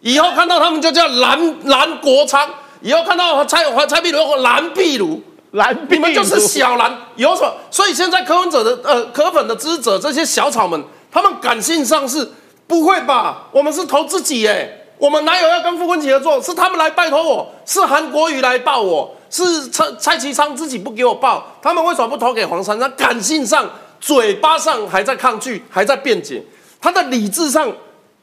[0.00, 2.46] 以后看到他们就叫蓝蓝国昌，
[2.82, 5.22] 以后看到蔡蔡壁如蓝壁如
[5.52, 7.54] 蓝，你们就是小蓝，有什么？
[7.70, 10.84] 所以现在柯文哲的呃柯粉的支持者这些小草们。
[11.10, 12.30] 他们感性上是
[12.66, 13.48] 不会吧？
[13.52, 16.40] 我们是投自己哎，我们哪有要跟傅昆萁合作？
[16.42, 22.90] 是他们来拜托我，是韩国瑜来报我，是蔡蔡其昌自己不给我报，他们为什么不投给黄珊珊？
[22.96, 26.42] 感性上、嘴巴上还在抗拒，还在辩解，
[26.80, 27.70] 他的理智上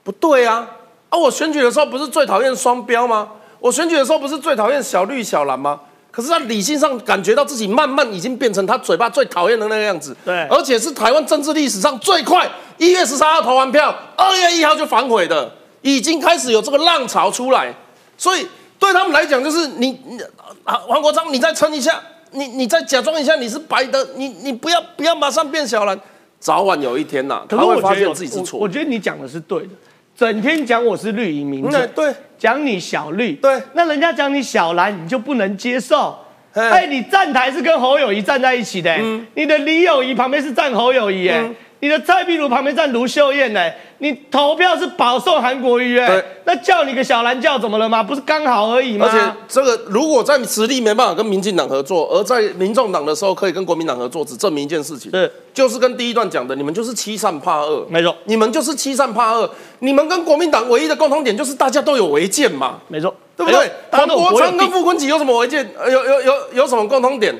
[0.03, 0.67] 不对啊！
[1.09, 3.29] 啊，我选举的时候不是最讨厌双标吗？
[3.59, 5.79] 我选举的时候不是最讨厌小绿小蓝吗？
[6.13, 12.47] 可是他理性上感觉到自己慢慢已经变成他嘴巴最讨厌的那个样子，对，而且是台湾政治历史上最快，
[12.77, 15.51] 一月十三号投完票，二月一号就反悔的，
[15.81, 17.73] 已经开始有这个浪潮出来，
[18.15, 18.47] 所以
[18.77, 20.21] 对他们来讲就是你你
[20.63, 21.99] 啊黄国昌，你再撑一下，
[22.29, 25.97] 你你再假装一下你是白的，你你不要不要马上变小了，
[26.39, 28.59] 早晚有一天呐，他会发现自己是错。
[28.59, 29.69] 我觉得你讲的是对的。
[30.15, 36.17] 整天讲我是绿营民众，对，讲你小绿，对，那人家讲你小蓝，你就不能接受。
[36.53, 38.95] 哎，你站台是跟侯友谊站在一起的，
[39.33, 41.43] 你的李友谊旁边是站侯友谊，哎。
[41.83, 43.59] 你的蔡壁如旁边站卢秀燕呢？
[43.97, 48.01] 你投票是保送韩国瑜哎，那叫你个小蓝叫怎么了吗？
[48.01, 49.05] 不是刚好而已吗？
[49.05, 63.69] 而且这个如果在实力没办法跟民进党合作，而在民众党的时候可以跟国民党合作，只证明一件事情，是就是跟第一段讲的，你们就是欺善怕恶，没错，你们就是欺善怕恶，你们跟国民党唯一的共同点就是大家都有违建嘛，没错，对不对？
[63.91, 65.69] 黄国昌跟傅昆萁有什么违建？
[65.91, 67.35] 有有有有什么共同点？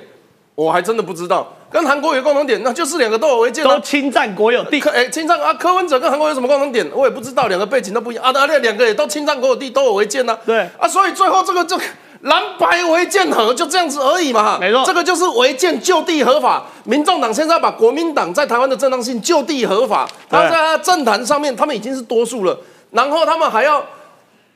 [0.56, 4.80] 我还真的不知道，跟韩国有共同点，那就是两个都有违建，都侵占国有地。
[4.80, 5.51] 柯哎，侵占啊！
[5.56, 6.88] 柯文哲跟韩国有什么共同点？
[6.93, 8.32] 我也不知道，两个背景都不一样啊。
[8.36, 10.38] 而且两个也都侵占国有地，都有违建呢。
[10.45, 11.76] 对啊，所以最后这个就
[12.22, 14.60] 蓝白违建合就这样子而已嘛。
[14.60, 16.64] 没错，这个就是违建就地合法。
[16.84, 22.56] 民众党现在把国民党在台湾的正当性就地合法，他在政坛上面他们已经是多数了，
[22.91, 23.84] 然后他们还要。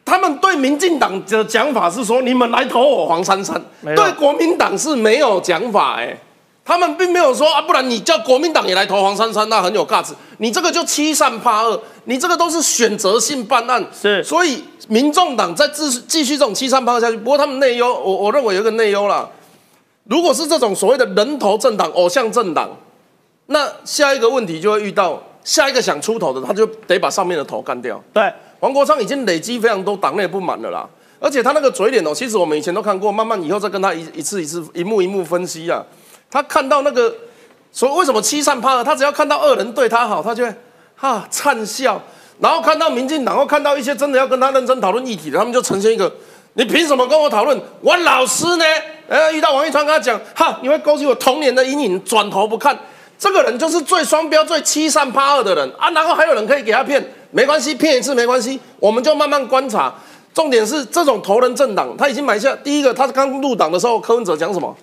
[0.08, 3.62] 他们对民进党的讲法是说，你们来投我黄珊珊。
[3.84, 6.18] 对国民党是没有讲法哎，
[6.64, 10.14] 他们并没有说啊，不然你叫国民党也来投黄珊珊，那很有价值。
[10.38, 13.86] 你这个就欺善怕恶，你这个都是选择性办案。
[13.92, 17.18] 是，所以民众党在继继续这种欺善怕恶下去。
[17.18, 19.28] 不过他们内忧，我我认为有一个内忧啦。
[20.06, 22.70] 如果是这种所谓的人头政党、偶像政党，
[23.48, 28.02] 那下一个问题就会遇到下一个想出头的，他就得把上面的头干掉。
[28.14, 28.32] 对。
[28.60, 30.88] 黄国昌已经累积非常多党内不满了啦，
[31.20, 35.84] 而且他那个嘴脸哦，其实我们以前都看过，慢慢以后再跟他一一次一次一幕一幕分析啊。
[36.30, 37.14] 他看到那个，
[37.72, 38.84] 所以为什么欺善怕恶？
[38.84, 40.54] 他只要看到恶人对他好，他就会
[40.96, 42.02] 哈灿笑。
[42.40, 46.12] 然后看到民进党，或看到一些真的要跟他认真讨论议题的，他们就呈现一个：
[46.54, 47.60] 你凭什么跟我讨论？
[47.82, 48.66] 我老师呢？
[49.08, 52.78] 呃，遇到王一川跟他讲，哈，你会勾起我童年的阴影，转头不看。
[53.18, 55.90] 这个人就是最双标、最欺善怕恶的人啊！
[55.92, 57.04] 然后还有人可以给他骗。
[57.32, 59.94] 没关系，骗一次没关系，我们就慢慢观察。
[60.34, 62.94] 重点是这种头人政党，他已经买下第一个。
[62.94, 64.76] 他刚入党的时候，柯文哲讲什么？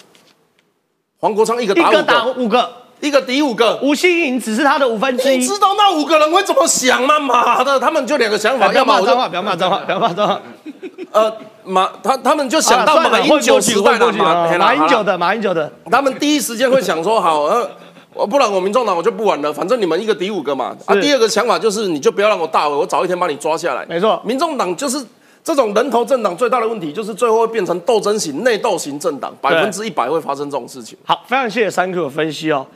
[1.21, 2.69] 黄国昌一个打五个，
[3.01, 3.79] 一个抵五个。
[3.81, 5.39] 吴欣颖只是他的五分之一。
[5.39, 7.21] 你知道那五个人会怎么想吗？
[7.21, 8.67] 妈的，他们就两个想法。
[8.69, 10.43] 不要骂脏话，不要骂脏话，不要骂脏话。
[11.13, 11.33] 呃，
[11.63, 17.71] 马他他们就想到马英九时代的马马英九的马英九的，他们第一时间会想说好呃。
[18.15, 20.77] 我不然我民众党我就不玩了，反正你们一个抵五个嘛。
[20.87, 23.85] 啊，第二个想法就是你就不要让我大尾，我早一天把你抓下来。
[23.87, 25.05] 没错，民众党就是
[25.43, 30.97] 这种人头政党最大的问题，就是最后会变成斗争型、内斗型政党，百分之一百会发生这种事情。
[31.05, 32.67] 好，非常谢谢三 Q 的分析哦。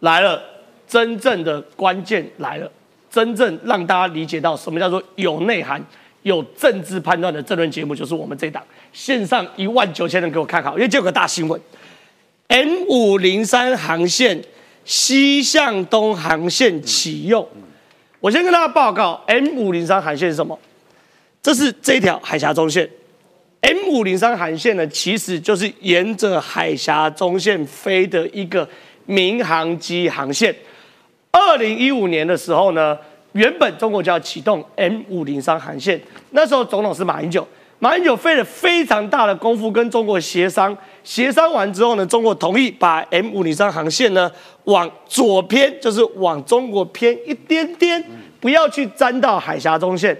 [0.00, 0.42] 来了，
[0.88, 2.68] 真正的关键来了，
[3.10, 5.80] 真正让大家理解到什么叫做有内涵、
[6.22, 8.60] 有政治判断的政论节目，就是我们这档
[8.92, 11.60] 线上一万九千人给我看好，因为有个大新闻
[12.48, 14.42] ，M 五零三航线。
[14.90, 17.46] 西向东航线启用，
[18.18, 20.58] 我先跟大家报告，M 五零三航线是什么？
[21.40, 22.90] 这是这条海峡中线。
[23.60, 28.68] M 五零三航线呢，其实就是沿着海峡中线飞的一个
[29.06, 30.52] 民航机航线。
[31.30, 32.98] 二零一五年的时候呢，
[33.30, 37.46] 原本中国就要启动 M 五零三航线，那时候总统是马英九。
[37.82, 44.30] 马英九费了非常大的功夫跟中国协商，协商完之后呢，中国同意把 M 五零三航线呢
[44.70, 48.02] 往左偏，就是往中国偏一点点，
[48.40, 50.16] 不要去沾到海峡中线。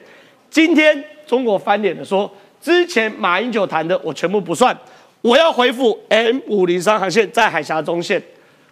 [0.50, 2.30] 今天中国翻脸了，说
[2.60, 4.76] 之前马英九谈的我全部不算，
[5.22, 8.20] 我要回复 M 五零三航线在海峡中线。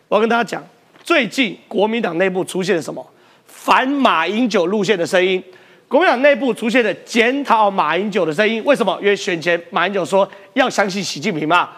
[0.08, 0.66] 我要跟大家讲，
[1.04, 3.06] 最近国民党内部出现了什么
[3.46, 5.42] 反马英九路线的声音？
[5.86, 8.60] 国民党内部出现了检讨马英九的声音。
[8.64, 8.98] 为什么？
[9.00, 11.70] 因为选前马英九说要相信习近平嘛。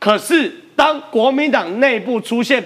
[0.00, 2.62] 可是当国民党内部出现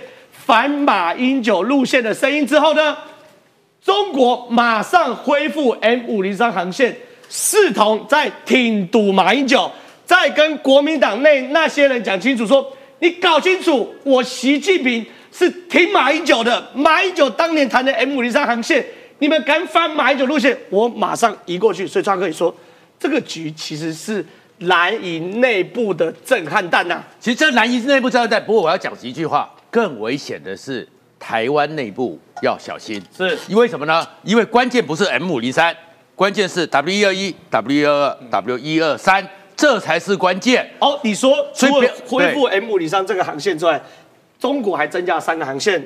[0.49, 2.97] 反马英九路线的声音之后呢？
[3.85, 6.97] 中国马上恢复 M 五零三航线，
[7.29, 9.71] 视同在挺堵马英九，
[10.07, 12.67] 在跟国民党内那些人讲清楚，说
[13.01, 16.71] 你搞清楚，我习近平是挺马英九的。
[16.75, 18.83] 马英九当年谈的 M 五零三航线，
[19.19, 21.87] 你们敢反马英九路线，我马上移过去。
[21.87, 22.55] 所以川哥也说，
[22.99, 24.25] 这个局其实是
[24.61, 27.05] 蓝营内部的震撼弹呐。
[27.21, 30.89] 其实这蓝营内部震撼弹，不过我要讲一句话，更危险的是。
[31.21, 34.07] 台湾内部要小心，是因为什么呢？
[34.23, 35.77] 因为关键不是 M 五零三，
[36.15, 40.71] 关键是 W 一二一、W 一二二、W 一二三，这才是关键。
[40.79, 43.83] 哦，你说除了恢复 M 五零三这个航线之外，
[44.39, 45.85] 中国还增加三个航线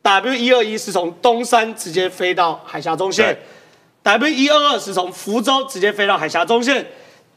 [0.00, 3.36] ，W 一二一是从东山直接飞到海峡中线
[4.02, 6.86] ，W 一二二是从福州直接飞到海峡中线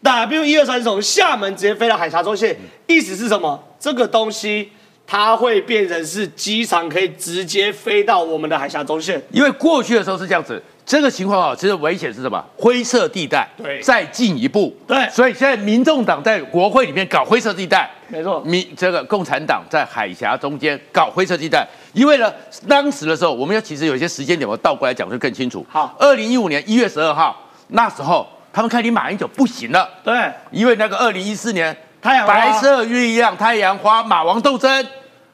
[0.01, 2.55] ，W 一二三是从厦门直接飞到海峡中线。
[2.88, 3.61] 意思是什么？
[3.78, 4.72] 这个东西。
[5.12, 12.39] 它会变成是机场可以直接飞到我们的海峡中线，因为过去的时候是这样子，这个情况啊，其实危险是什么？
[12.55, 13.49] 灰色地带。
[13.57, 14.72] 对，再进一步。
[14.86, 18.39] 对，所以现在民众党在国会里面搞灰色地带，没错。
[18.41, 22.32] 民这个共产党在海峡中间搞灰色地带，因为呢，
[22.68, 25.66] 当时的时候，我们要其实有一些时间点，我倒过来讲就更清楚。
[25.68, 27.36] 好，二零一五年一月十二号，
[27.70, 29.89] 那时候他们看你马英九不行了。
[30.03, 34.88] 对，因为那个二零一四年太阳白色月亮太阳花马王斗争。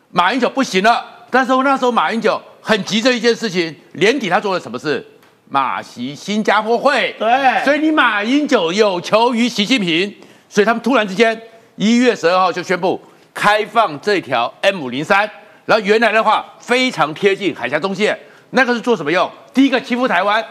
[0.09, 5.05] 马英九不行了，但是那时候马英九很急这一件事情，年底他做了什么事？
[5.47, 10.11] 马习新加坡会，对，所以你马英九有求于习近平，
[10.49, 11.39] 所以他们突然之间
[11.75, 12.99] 一月十二号就宣布
[13.33, 15.29] 开放这条 M 五零三，
[15.65, 18.17] 然后原来的话非常贴近海峡中线，
[18.51, 19.29] 那个是做什么用？
[19.53, 20.43] 第一个欺负台湾。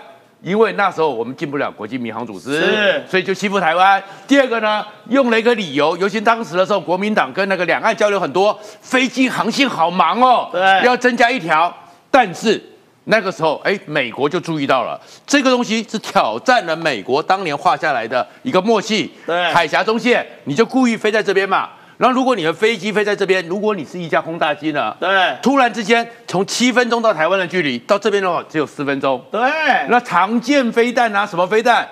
[0.44, 4.00] 因为那时候我们进不了国际民航组织，是，所以就欺负台湾。
[4.28, 11.74] 第二个呢，用了一个理由，尤其当时的时候，国民党跟那个两岸交流很多，飞机航线好忙哦，对，要增加一条。
[12.10, 12.62] 但是
[13.04, 21.70] 那个时候，哎，美国就注意到了这个东西是挑战了美国当年画下来的一个默契，对，海峡中线，你就故意飞在这边嘛。
[21.96, 24.94] 然后，如果你的飞机飞在这边，如果你是一架轰炸机呢？
[24.98, 29.24] 对，突然之间从七分钟到台湾的距离，到这边的话只有四分钟。
[29.30, 29.40] 对，
[29.88, 31.88] 那常见飞弹啊，什么飞弹，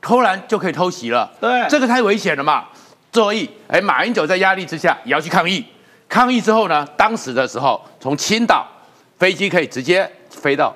[0.00, 1.30] 突然就可以偷袭了。
[1.40, 2.64] 对，这个太危险了嘛。
[3.12, 5.64] 所以，哎，马英九在压力之下也要去抗议。
[6.08, 8.66] 抗议之后呢，当时的时候从青岛
[9.18, 10.74] 飞机可以直接飞到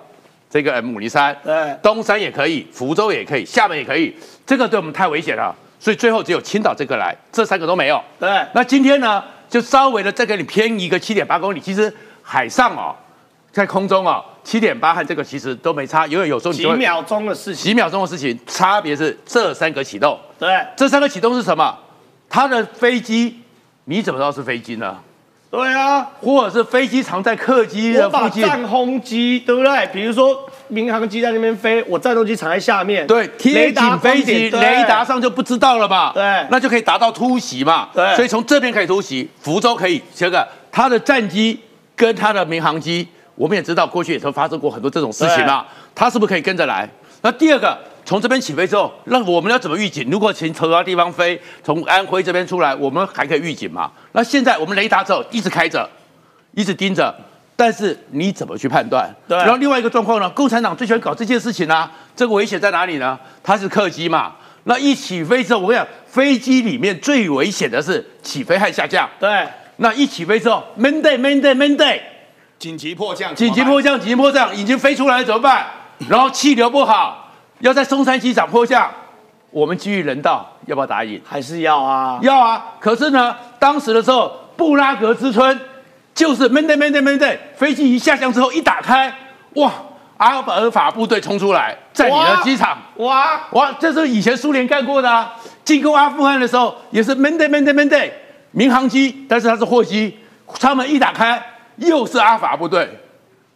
[0.49, 4.17] 这个 M 五零三，对，东山也可以，福州也可以，厦门也可以。
[4.47, 5.53] 这个对我们太危险了。
[5.81, 8.03] 所以最后只有青岛这个来，这三个都没有。
[8.19, 11.61] 对，那今天呢，就稍微的再给你偏移个七点八公里。
[11.61, 12.95] 其实海上哦，
[13.53, 20.19] 在空中哦，七点八和这个其实都没差，因为有时候几秒钟的事情，几秒钟的事情，差别是这三个启动。
[20.39, 21.77] 对，这三个启动是什么？
[22.29, 23.41] 它的飞机，
[23.85, 24.99] 你怎么知道是飞机呢？
[25.51, 29.87] 对啊，或者是飞机藏在客机的附近，战轰机，对不对？
[29.93, 36.13] 比如说民航机在那边飞，我战斗机藏在下面，对，贴紧飞机，雷达上就不知道了吧？
[36.15, 37.89] 对，那就可以达到突袭嘛。
[37.95, 40.03] 对，所以从这边可以突袭，福州可以。
[40.15, 41.59] 这个它的战机
[41.97, 46.89] 跟它的民航机，我们也知道过去也曾发生过很多这种事情嘛，它是不是可以跟着来？
[47.23, 47.77] 那第二个。
[48.05, 50.09] 从这边起飞之后，那我们要怎么预警？
[50.11, 53.93] 如果从其他地方飞，从安徽这边出来，我们还可以预警嘛？
[54.13, 55.87] 那现在我们雷达之后一直开着，
[56.55, 57.15] 一直盯着，
[57.59, 59.13] 但是你怎么去判断？
[59.27, 59.37] 对。
[59.39, 60.31] 然后另外一个状况呢？
[60.31, 63.19] 共产党最喜欢搞这件事情啊，这个危险在哪里呢？
[63.43, 64.35] 它是客机嘛？
[64.63, 69.11] 那一起飞之后，我跟你讲，飞机里面最危险的是起飞和下降。
[69.19, 69.45] 对。
[69.79, 72.01] 那一起飞之后，Monday，Monday，Monday，
[72.61, 75.67] 紧急迫降，紧急迫降，紧急迫降，已经飞出来了怎么办？
[76.09, 77.33] 然后气流不好。
[77.59, 78.89] 要在松山机场迫降，
[79.51, 81.21] 我们基于人道，要不要答应？
[81.25, 82.21] 还是要啊？
[82.23, 82.67] 要啊！
[82.79, 85.59] 可是呢，当时的时候，布拉格之春
[86.19, 89.07] 就是 Monday Monday Monday，飞机一下降之后一打开，
[89.55, 89.73] 哇，
[90.17, 95.33] 阿尔法部队冲出来，在你的机场，哇哇，这是以前苏联干过的啊！
[95.65, 98.11] 进攻阿富汗的时候也是 Monday Monday Monday，
[98.51, 100.19] 民航机，但是它是货机，
[100.55, 101.41] 舱门一打开，
[101.77, 102.89] 又是阿法部队。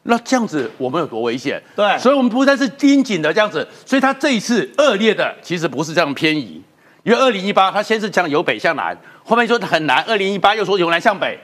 [0.05, 1.61] 那这样子我们有多危险？
[1.75, 6.63] 对，所以我们不再是盯紧的这样子，所以他这一次恶劣的其实不是这样偏移，
[7.03, 11.37] 因为二零一八他先是讲由北向南，后面说很难，二零一八又说由南向北，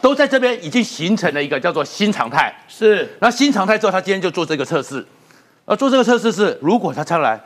[0.00, 2.54] 都在这边已经形成了一个叫做新常态。
[2.68, 5.04] 是，那新常态之后，他今天就做这个测试，
[5.64, 7.40] 而做这个测试是，如果他上来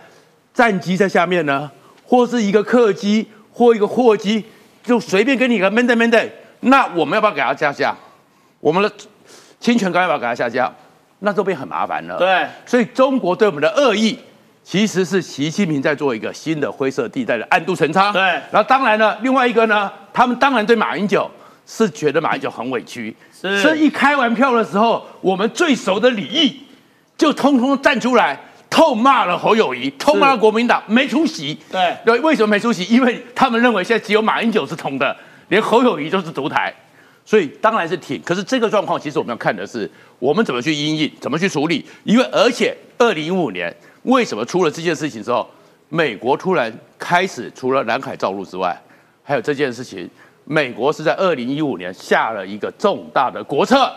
[0.53, 1.71] 战机在下面呢，
[2.05, 4.45] 或是一个客机或一个货机，
[4.83, 6.29] 就随便给你个 Monday Monday，
[6.61, 7.97] 那我们要不要给他加价？
[8.61, 8.93] 我们的
[9.59, 10.73] 侵权刚要不要给他下架？
[11.21, 12.17] 那就变很麻烦了。
[12.17, 14.19] 对，所以中国对我们的恶意，
[14.65, 18.11] 其实是习近平在做一个新的灰色地带的暗度陈仓。
[18.11, 21.31] 对，然后当然呢，另外一个呢，他们当然对马英九
[21.73, 26.61] 是觉得马英九很委屈，是，所以一开完票的时候，我们最熟的李毅
[27.17, 28.37] 就通通站出来
[28.69, 31.57] 痛骂了侯友谊，痛骂了国民党没出息。
[31.71, 32.85] 对，对，为什么没出息？
[32.93, 35.17] 因为他们认为现在只有马英九是同的，
[35.47, 36.75] 连侯友谊都是独台。
[37.25, 41.87] 所以当然是挺，可是这个状况其实我们要看的是我们怎么去应应，怎么去处理。
[42.03, 45.49] 因为而且二零一五年为什么出了这件事情之后，
[45.89, 48.77] 美国突然开始除了南海造陆之外，
[49.23, 50.11] 还有这件事情，
[50.51, 53.89] 美国是在二零一五年下了一个重大的国策，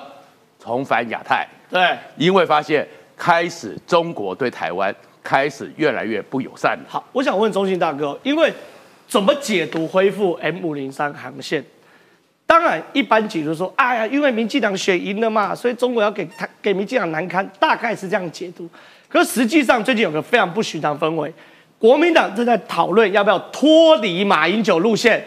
[0.60, 1.47] 重返亚太。
[1.68, 2.88] 对，因为发现
[3.18, 6.86] 开始中国对台湾开始越来越不友善了。
[6.88, 8.54] 好，我想问中信大哥，因为
[9.08, 11.66] 怎么解读恢复 M 五零三航线？
[12.45, 18.70] 当然，一般解读说，哎呀，因为民进党选赢了嘛，所以中国要给他给民进党难堪，大概是这样解读。
[19.10, 21.34] 可实际上，最近有个非常不寻常氛围，
[21.80, 25.26] 国民党正在讨论要不要脱离马英九路线。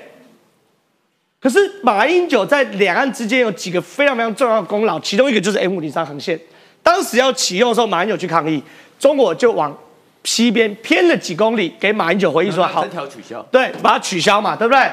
[1.38, 6.38] 可是马英九在两岸之间有几个非常非常重要的功劳，其中一个就是 M 五零三航线。
[6.82, 8.62] 当时要启用的时候，马英九去抗议，
[8.98, 9.76] 中国就往
[10.24, 14.90] 西边偏了几公里，给马英九回应说：“好，这条取消。”对，把它取消嘛，对不对？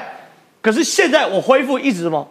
[0.60, 2.28] 可是现在我恢复一直什么？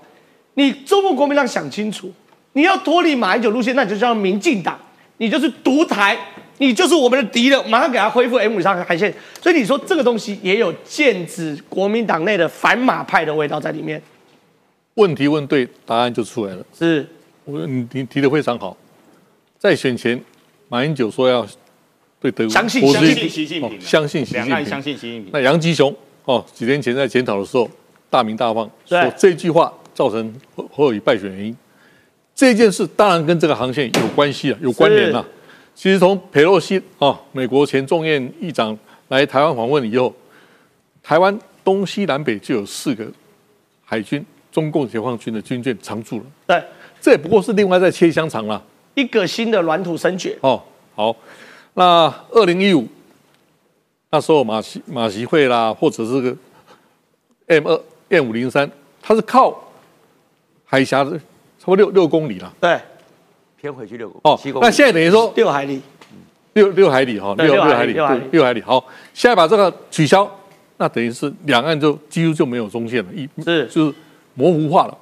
[0.54, 2.12] 你中国国民党想清楚，
[2.54, 4.80] 你要脱离马英九路线，那你就叫民进党，
[5.18, 6.18] 你就是独台，
[6.60, 9.14] 你就是我们的敌人，马上给他恢复 M 五零三航线。
[9.42, 14.02] 所以你说这个东西也有剑指国民党内的反马派的味道在里面。
[14.96, 16.64] 问题问对，答案就出来了。
[16.78, 17.06] 是，
[17.46, 18.78] 我你提提的非常好。
[19.58, 20.22] 在选前，
[20.70, 21.46] 马英九说要
[22.22, 25.30] 对德国相信相信习近平，相信习近平，相信习近平。
[25.34, 25.94] 那杨吉雄
[26.26, 27.70] 哦，几天前在检讨的时候
[28.10, 31.58] 大名大放，说这句话造成侯侯友谊败选原因。
[32.36, 35.26] 这件事当然跟这个航线有关系啊，有关联啊。
[35.76, 40.14] 其实从佩洛西啊，美国前众议议长来台湾访问以后，
[41.02, 43.06] 台湾东西南北就有四个
[43.84, 44.26] 海军。
[44.54, 46.64] 中共解放军的军舰常驻了，对，
[47.02, 48.64] 这也不过是另外在切香肠了，
[48.94, 50.38] 一个新的软土生掘。
[50.42, 50.62] 哦，
[50.94, 51.16] 好，
[51.74, 52.88] 那二零一五
[54.12, 56.38] 那时候马习马习会啦，或者是个
[57.48, 58.70] M 二 M 五零三，
[59.02, 59.60] 它是靠
[60.66, 62.80] 海峡的差不多六六公里了，对，
[63.64, 65.82] 偏回去六哦，那现在等于说六海里，
[66.52, 68.62] 六六海里哈，六六海里，六海里，六海里。
[68.62, 70.30] 好，现在把这个取消，
[70.76, 73.66] 那等于是两岸就几乎就没有中线了，一是。
[73.68, 73.94] 就是。
[74.34, 74.98] 模糊化了，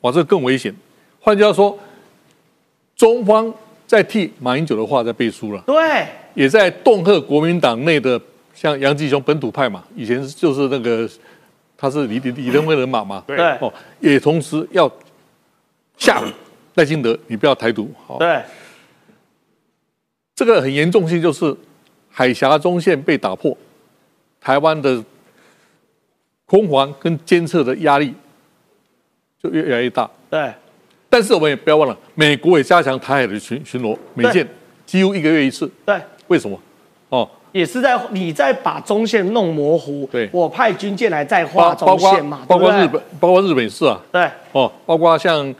[0.00, 0.74] 哇，这更危险。
[1.20, 1.78] 换句话说，
[2.96, 3.54] 中方
[3.86, 8.20] 在替马英九的话在背书了，对，也在恫吓国民党内的
[8.52, 11.08] 像杨继雄本土派嘛，以前就是那个
[11.78, 14.90] 他是李李李登辉人马嘛，对，哦，也同时要
[15.96, 16.20] 吓
[16.74, 18.42] 赖清德，你不要台独，好，对，
[20.34, 21.56] 这个很严重性就是
[22.10, 23.56] 海峡中线被打破，
[24.40, 25.02] 台湾的
[26.46, 28.14] 空防跟监测的压力。
[29.42, 30.50] 就越来越大，对。
[31.10, 34.48] 但是我们也不要忘了，美国也加强台海的巡巡逻，每舰
[34.86, 35.70] 几乎一个月一次。
[35.84, 36.00] 对。
[36.28, 36.58] 为什么？
[37.10, 40.08] 哦，也是在你在把中线弄模糊。
[40.10, 40.30] 对。
[40.32, 44.00] 我派军舰来再画中线嘛，包括日本，包括日本是啊。
[44.10, 44.26] 对。
[44.52, 45.54] 哦，包括像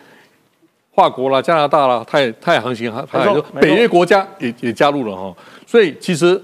[0.94, 5.34] 法国啦、加拿大啦、太太航行海，还有北约国家也也加入了哈。
[5.66, 6.40] 所以其实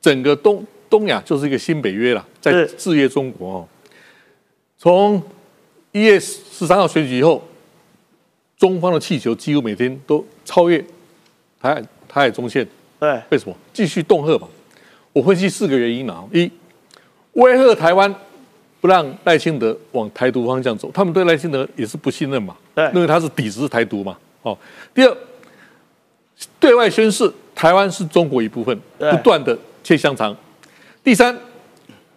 [0.00, 3.68] 整个东东亚就是一个新北约了，在制约中国哦。
[4.78, 5.22] 从
[5.92, 7.42] 一月十三号选举以后，
[8.58, 10.78] 中方的气球几乎每天都超越
[11.60, 12.66] 台海台海中线。
[13.00, 13.56] 对，为什么？
[13.72, 14.46] 继续恫吓吧。
[15.12, 16.50] 我分析四个原因啊：一，
[17.32, 18.14] 威吓台湾，
[18.80, 22.56] 不让赖清德往台独方向走，他们对赖清德也是不信任嘛。
[22.74, 24.16] 对，因为他是抵制台独嘛。
[24.42, 24.56] 哦。
[24.94, 25.16] 第二，
[26.60, 30.36] 对外宣示台湾是中国一部分，不断的切香肠。
[31.02, 31.36] 第三，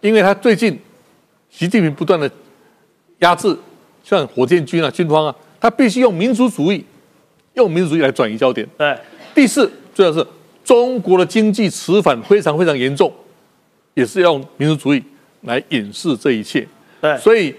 [0.00, 0.78] 因为他最近
[1.48, 2.30] 习近平不断的
[3.18, 3.56] 压制。
[4.02, 6.82] 像火箭军啊，军方啊，他必须用民族主义，
[7.52, 8.66] 用民族主义来转移焦点。
[8.78, 8.98] 对。
[9.34, 10.26] 第四，主要是
[10.64, 13.12] 中国的经济迟缓非常非常严重，
[13.94, 15.04] 也是要用民族主义
[15.42, 16.66] 来掩饰这一切。
[17.00, 17.16] 对。
[17.18, 17.54] 所以，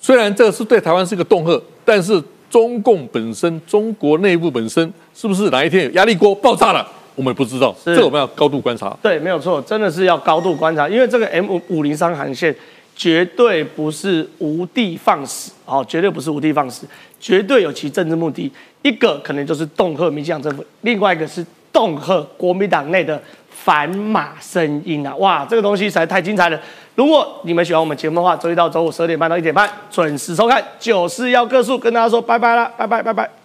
[0.00, 8.96] 虽然这个是对台湾是个恫吓，但是中共本身，中国内部本身是不是哪一天有压力锅爆炸了，我们不知道，这我们要高度观察。
[9.02, 12.54] 对，没有错，真的是要高度观察，因为这个 M 五零三航线
[12.96, 16.86] 绝对不是无的放矢，哦，绝对不是无的放矢，
[17.20, 18.50] 绝对有其政治目的。
[18.82, 23.22] 一个可能就是恫吓民进党政府，另外一个是恫吓国民党内的
[23.64, 25.14] 反马声音啊！
[25.16, 26.58] 哇，这个东西实在太精彩了。
[26.94, 33.39] 如果你们喜欢我们节目的话，周一到周五十二点半到一点半准时收看《九四幺个数》，跟大家说拜拜了，拜拜拜拜。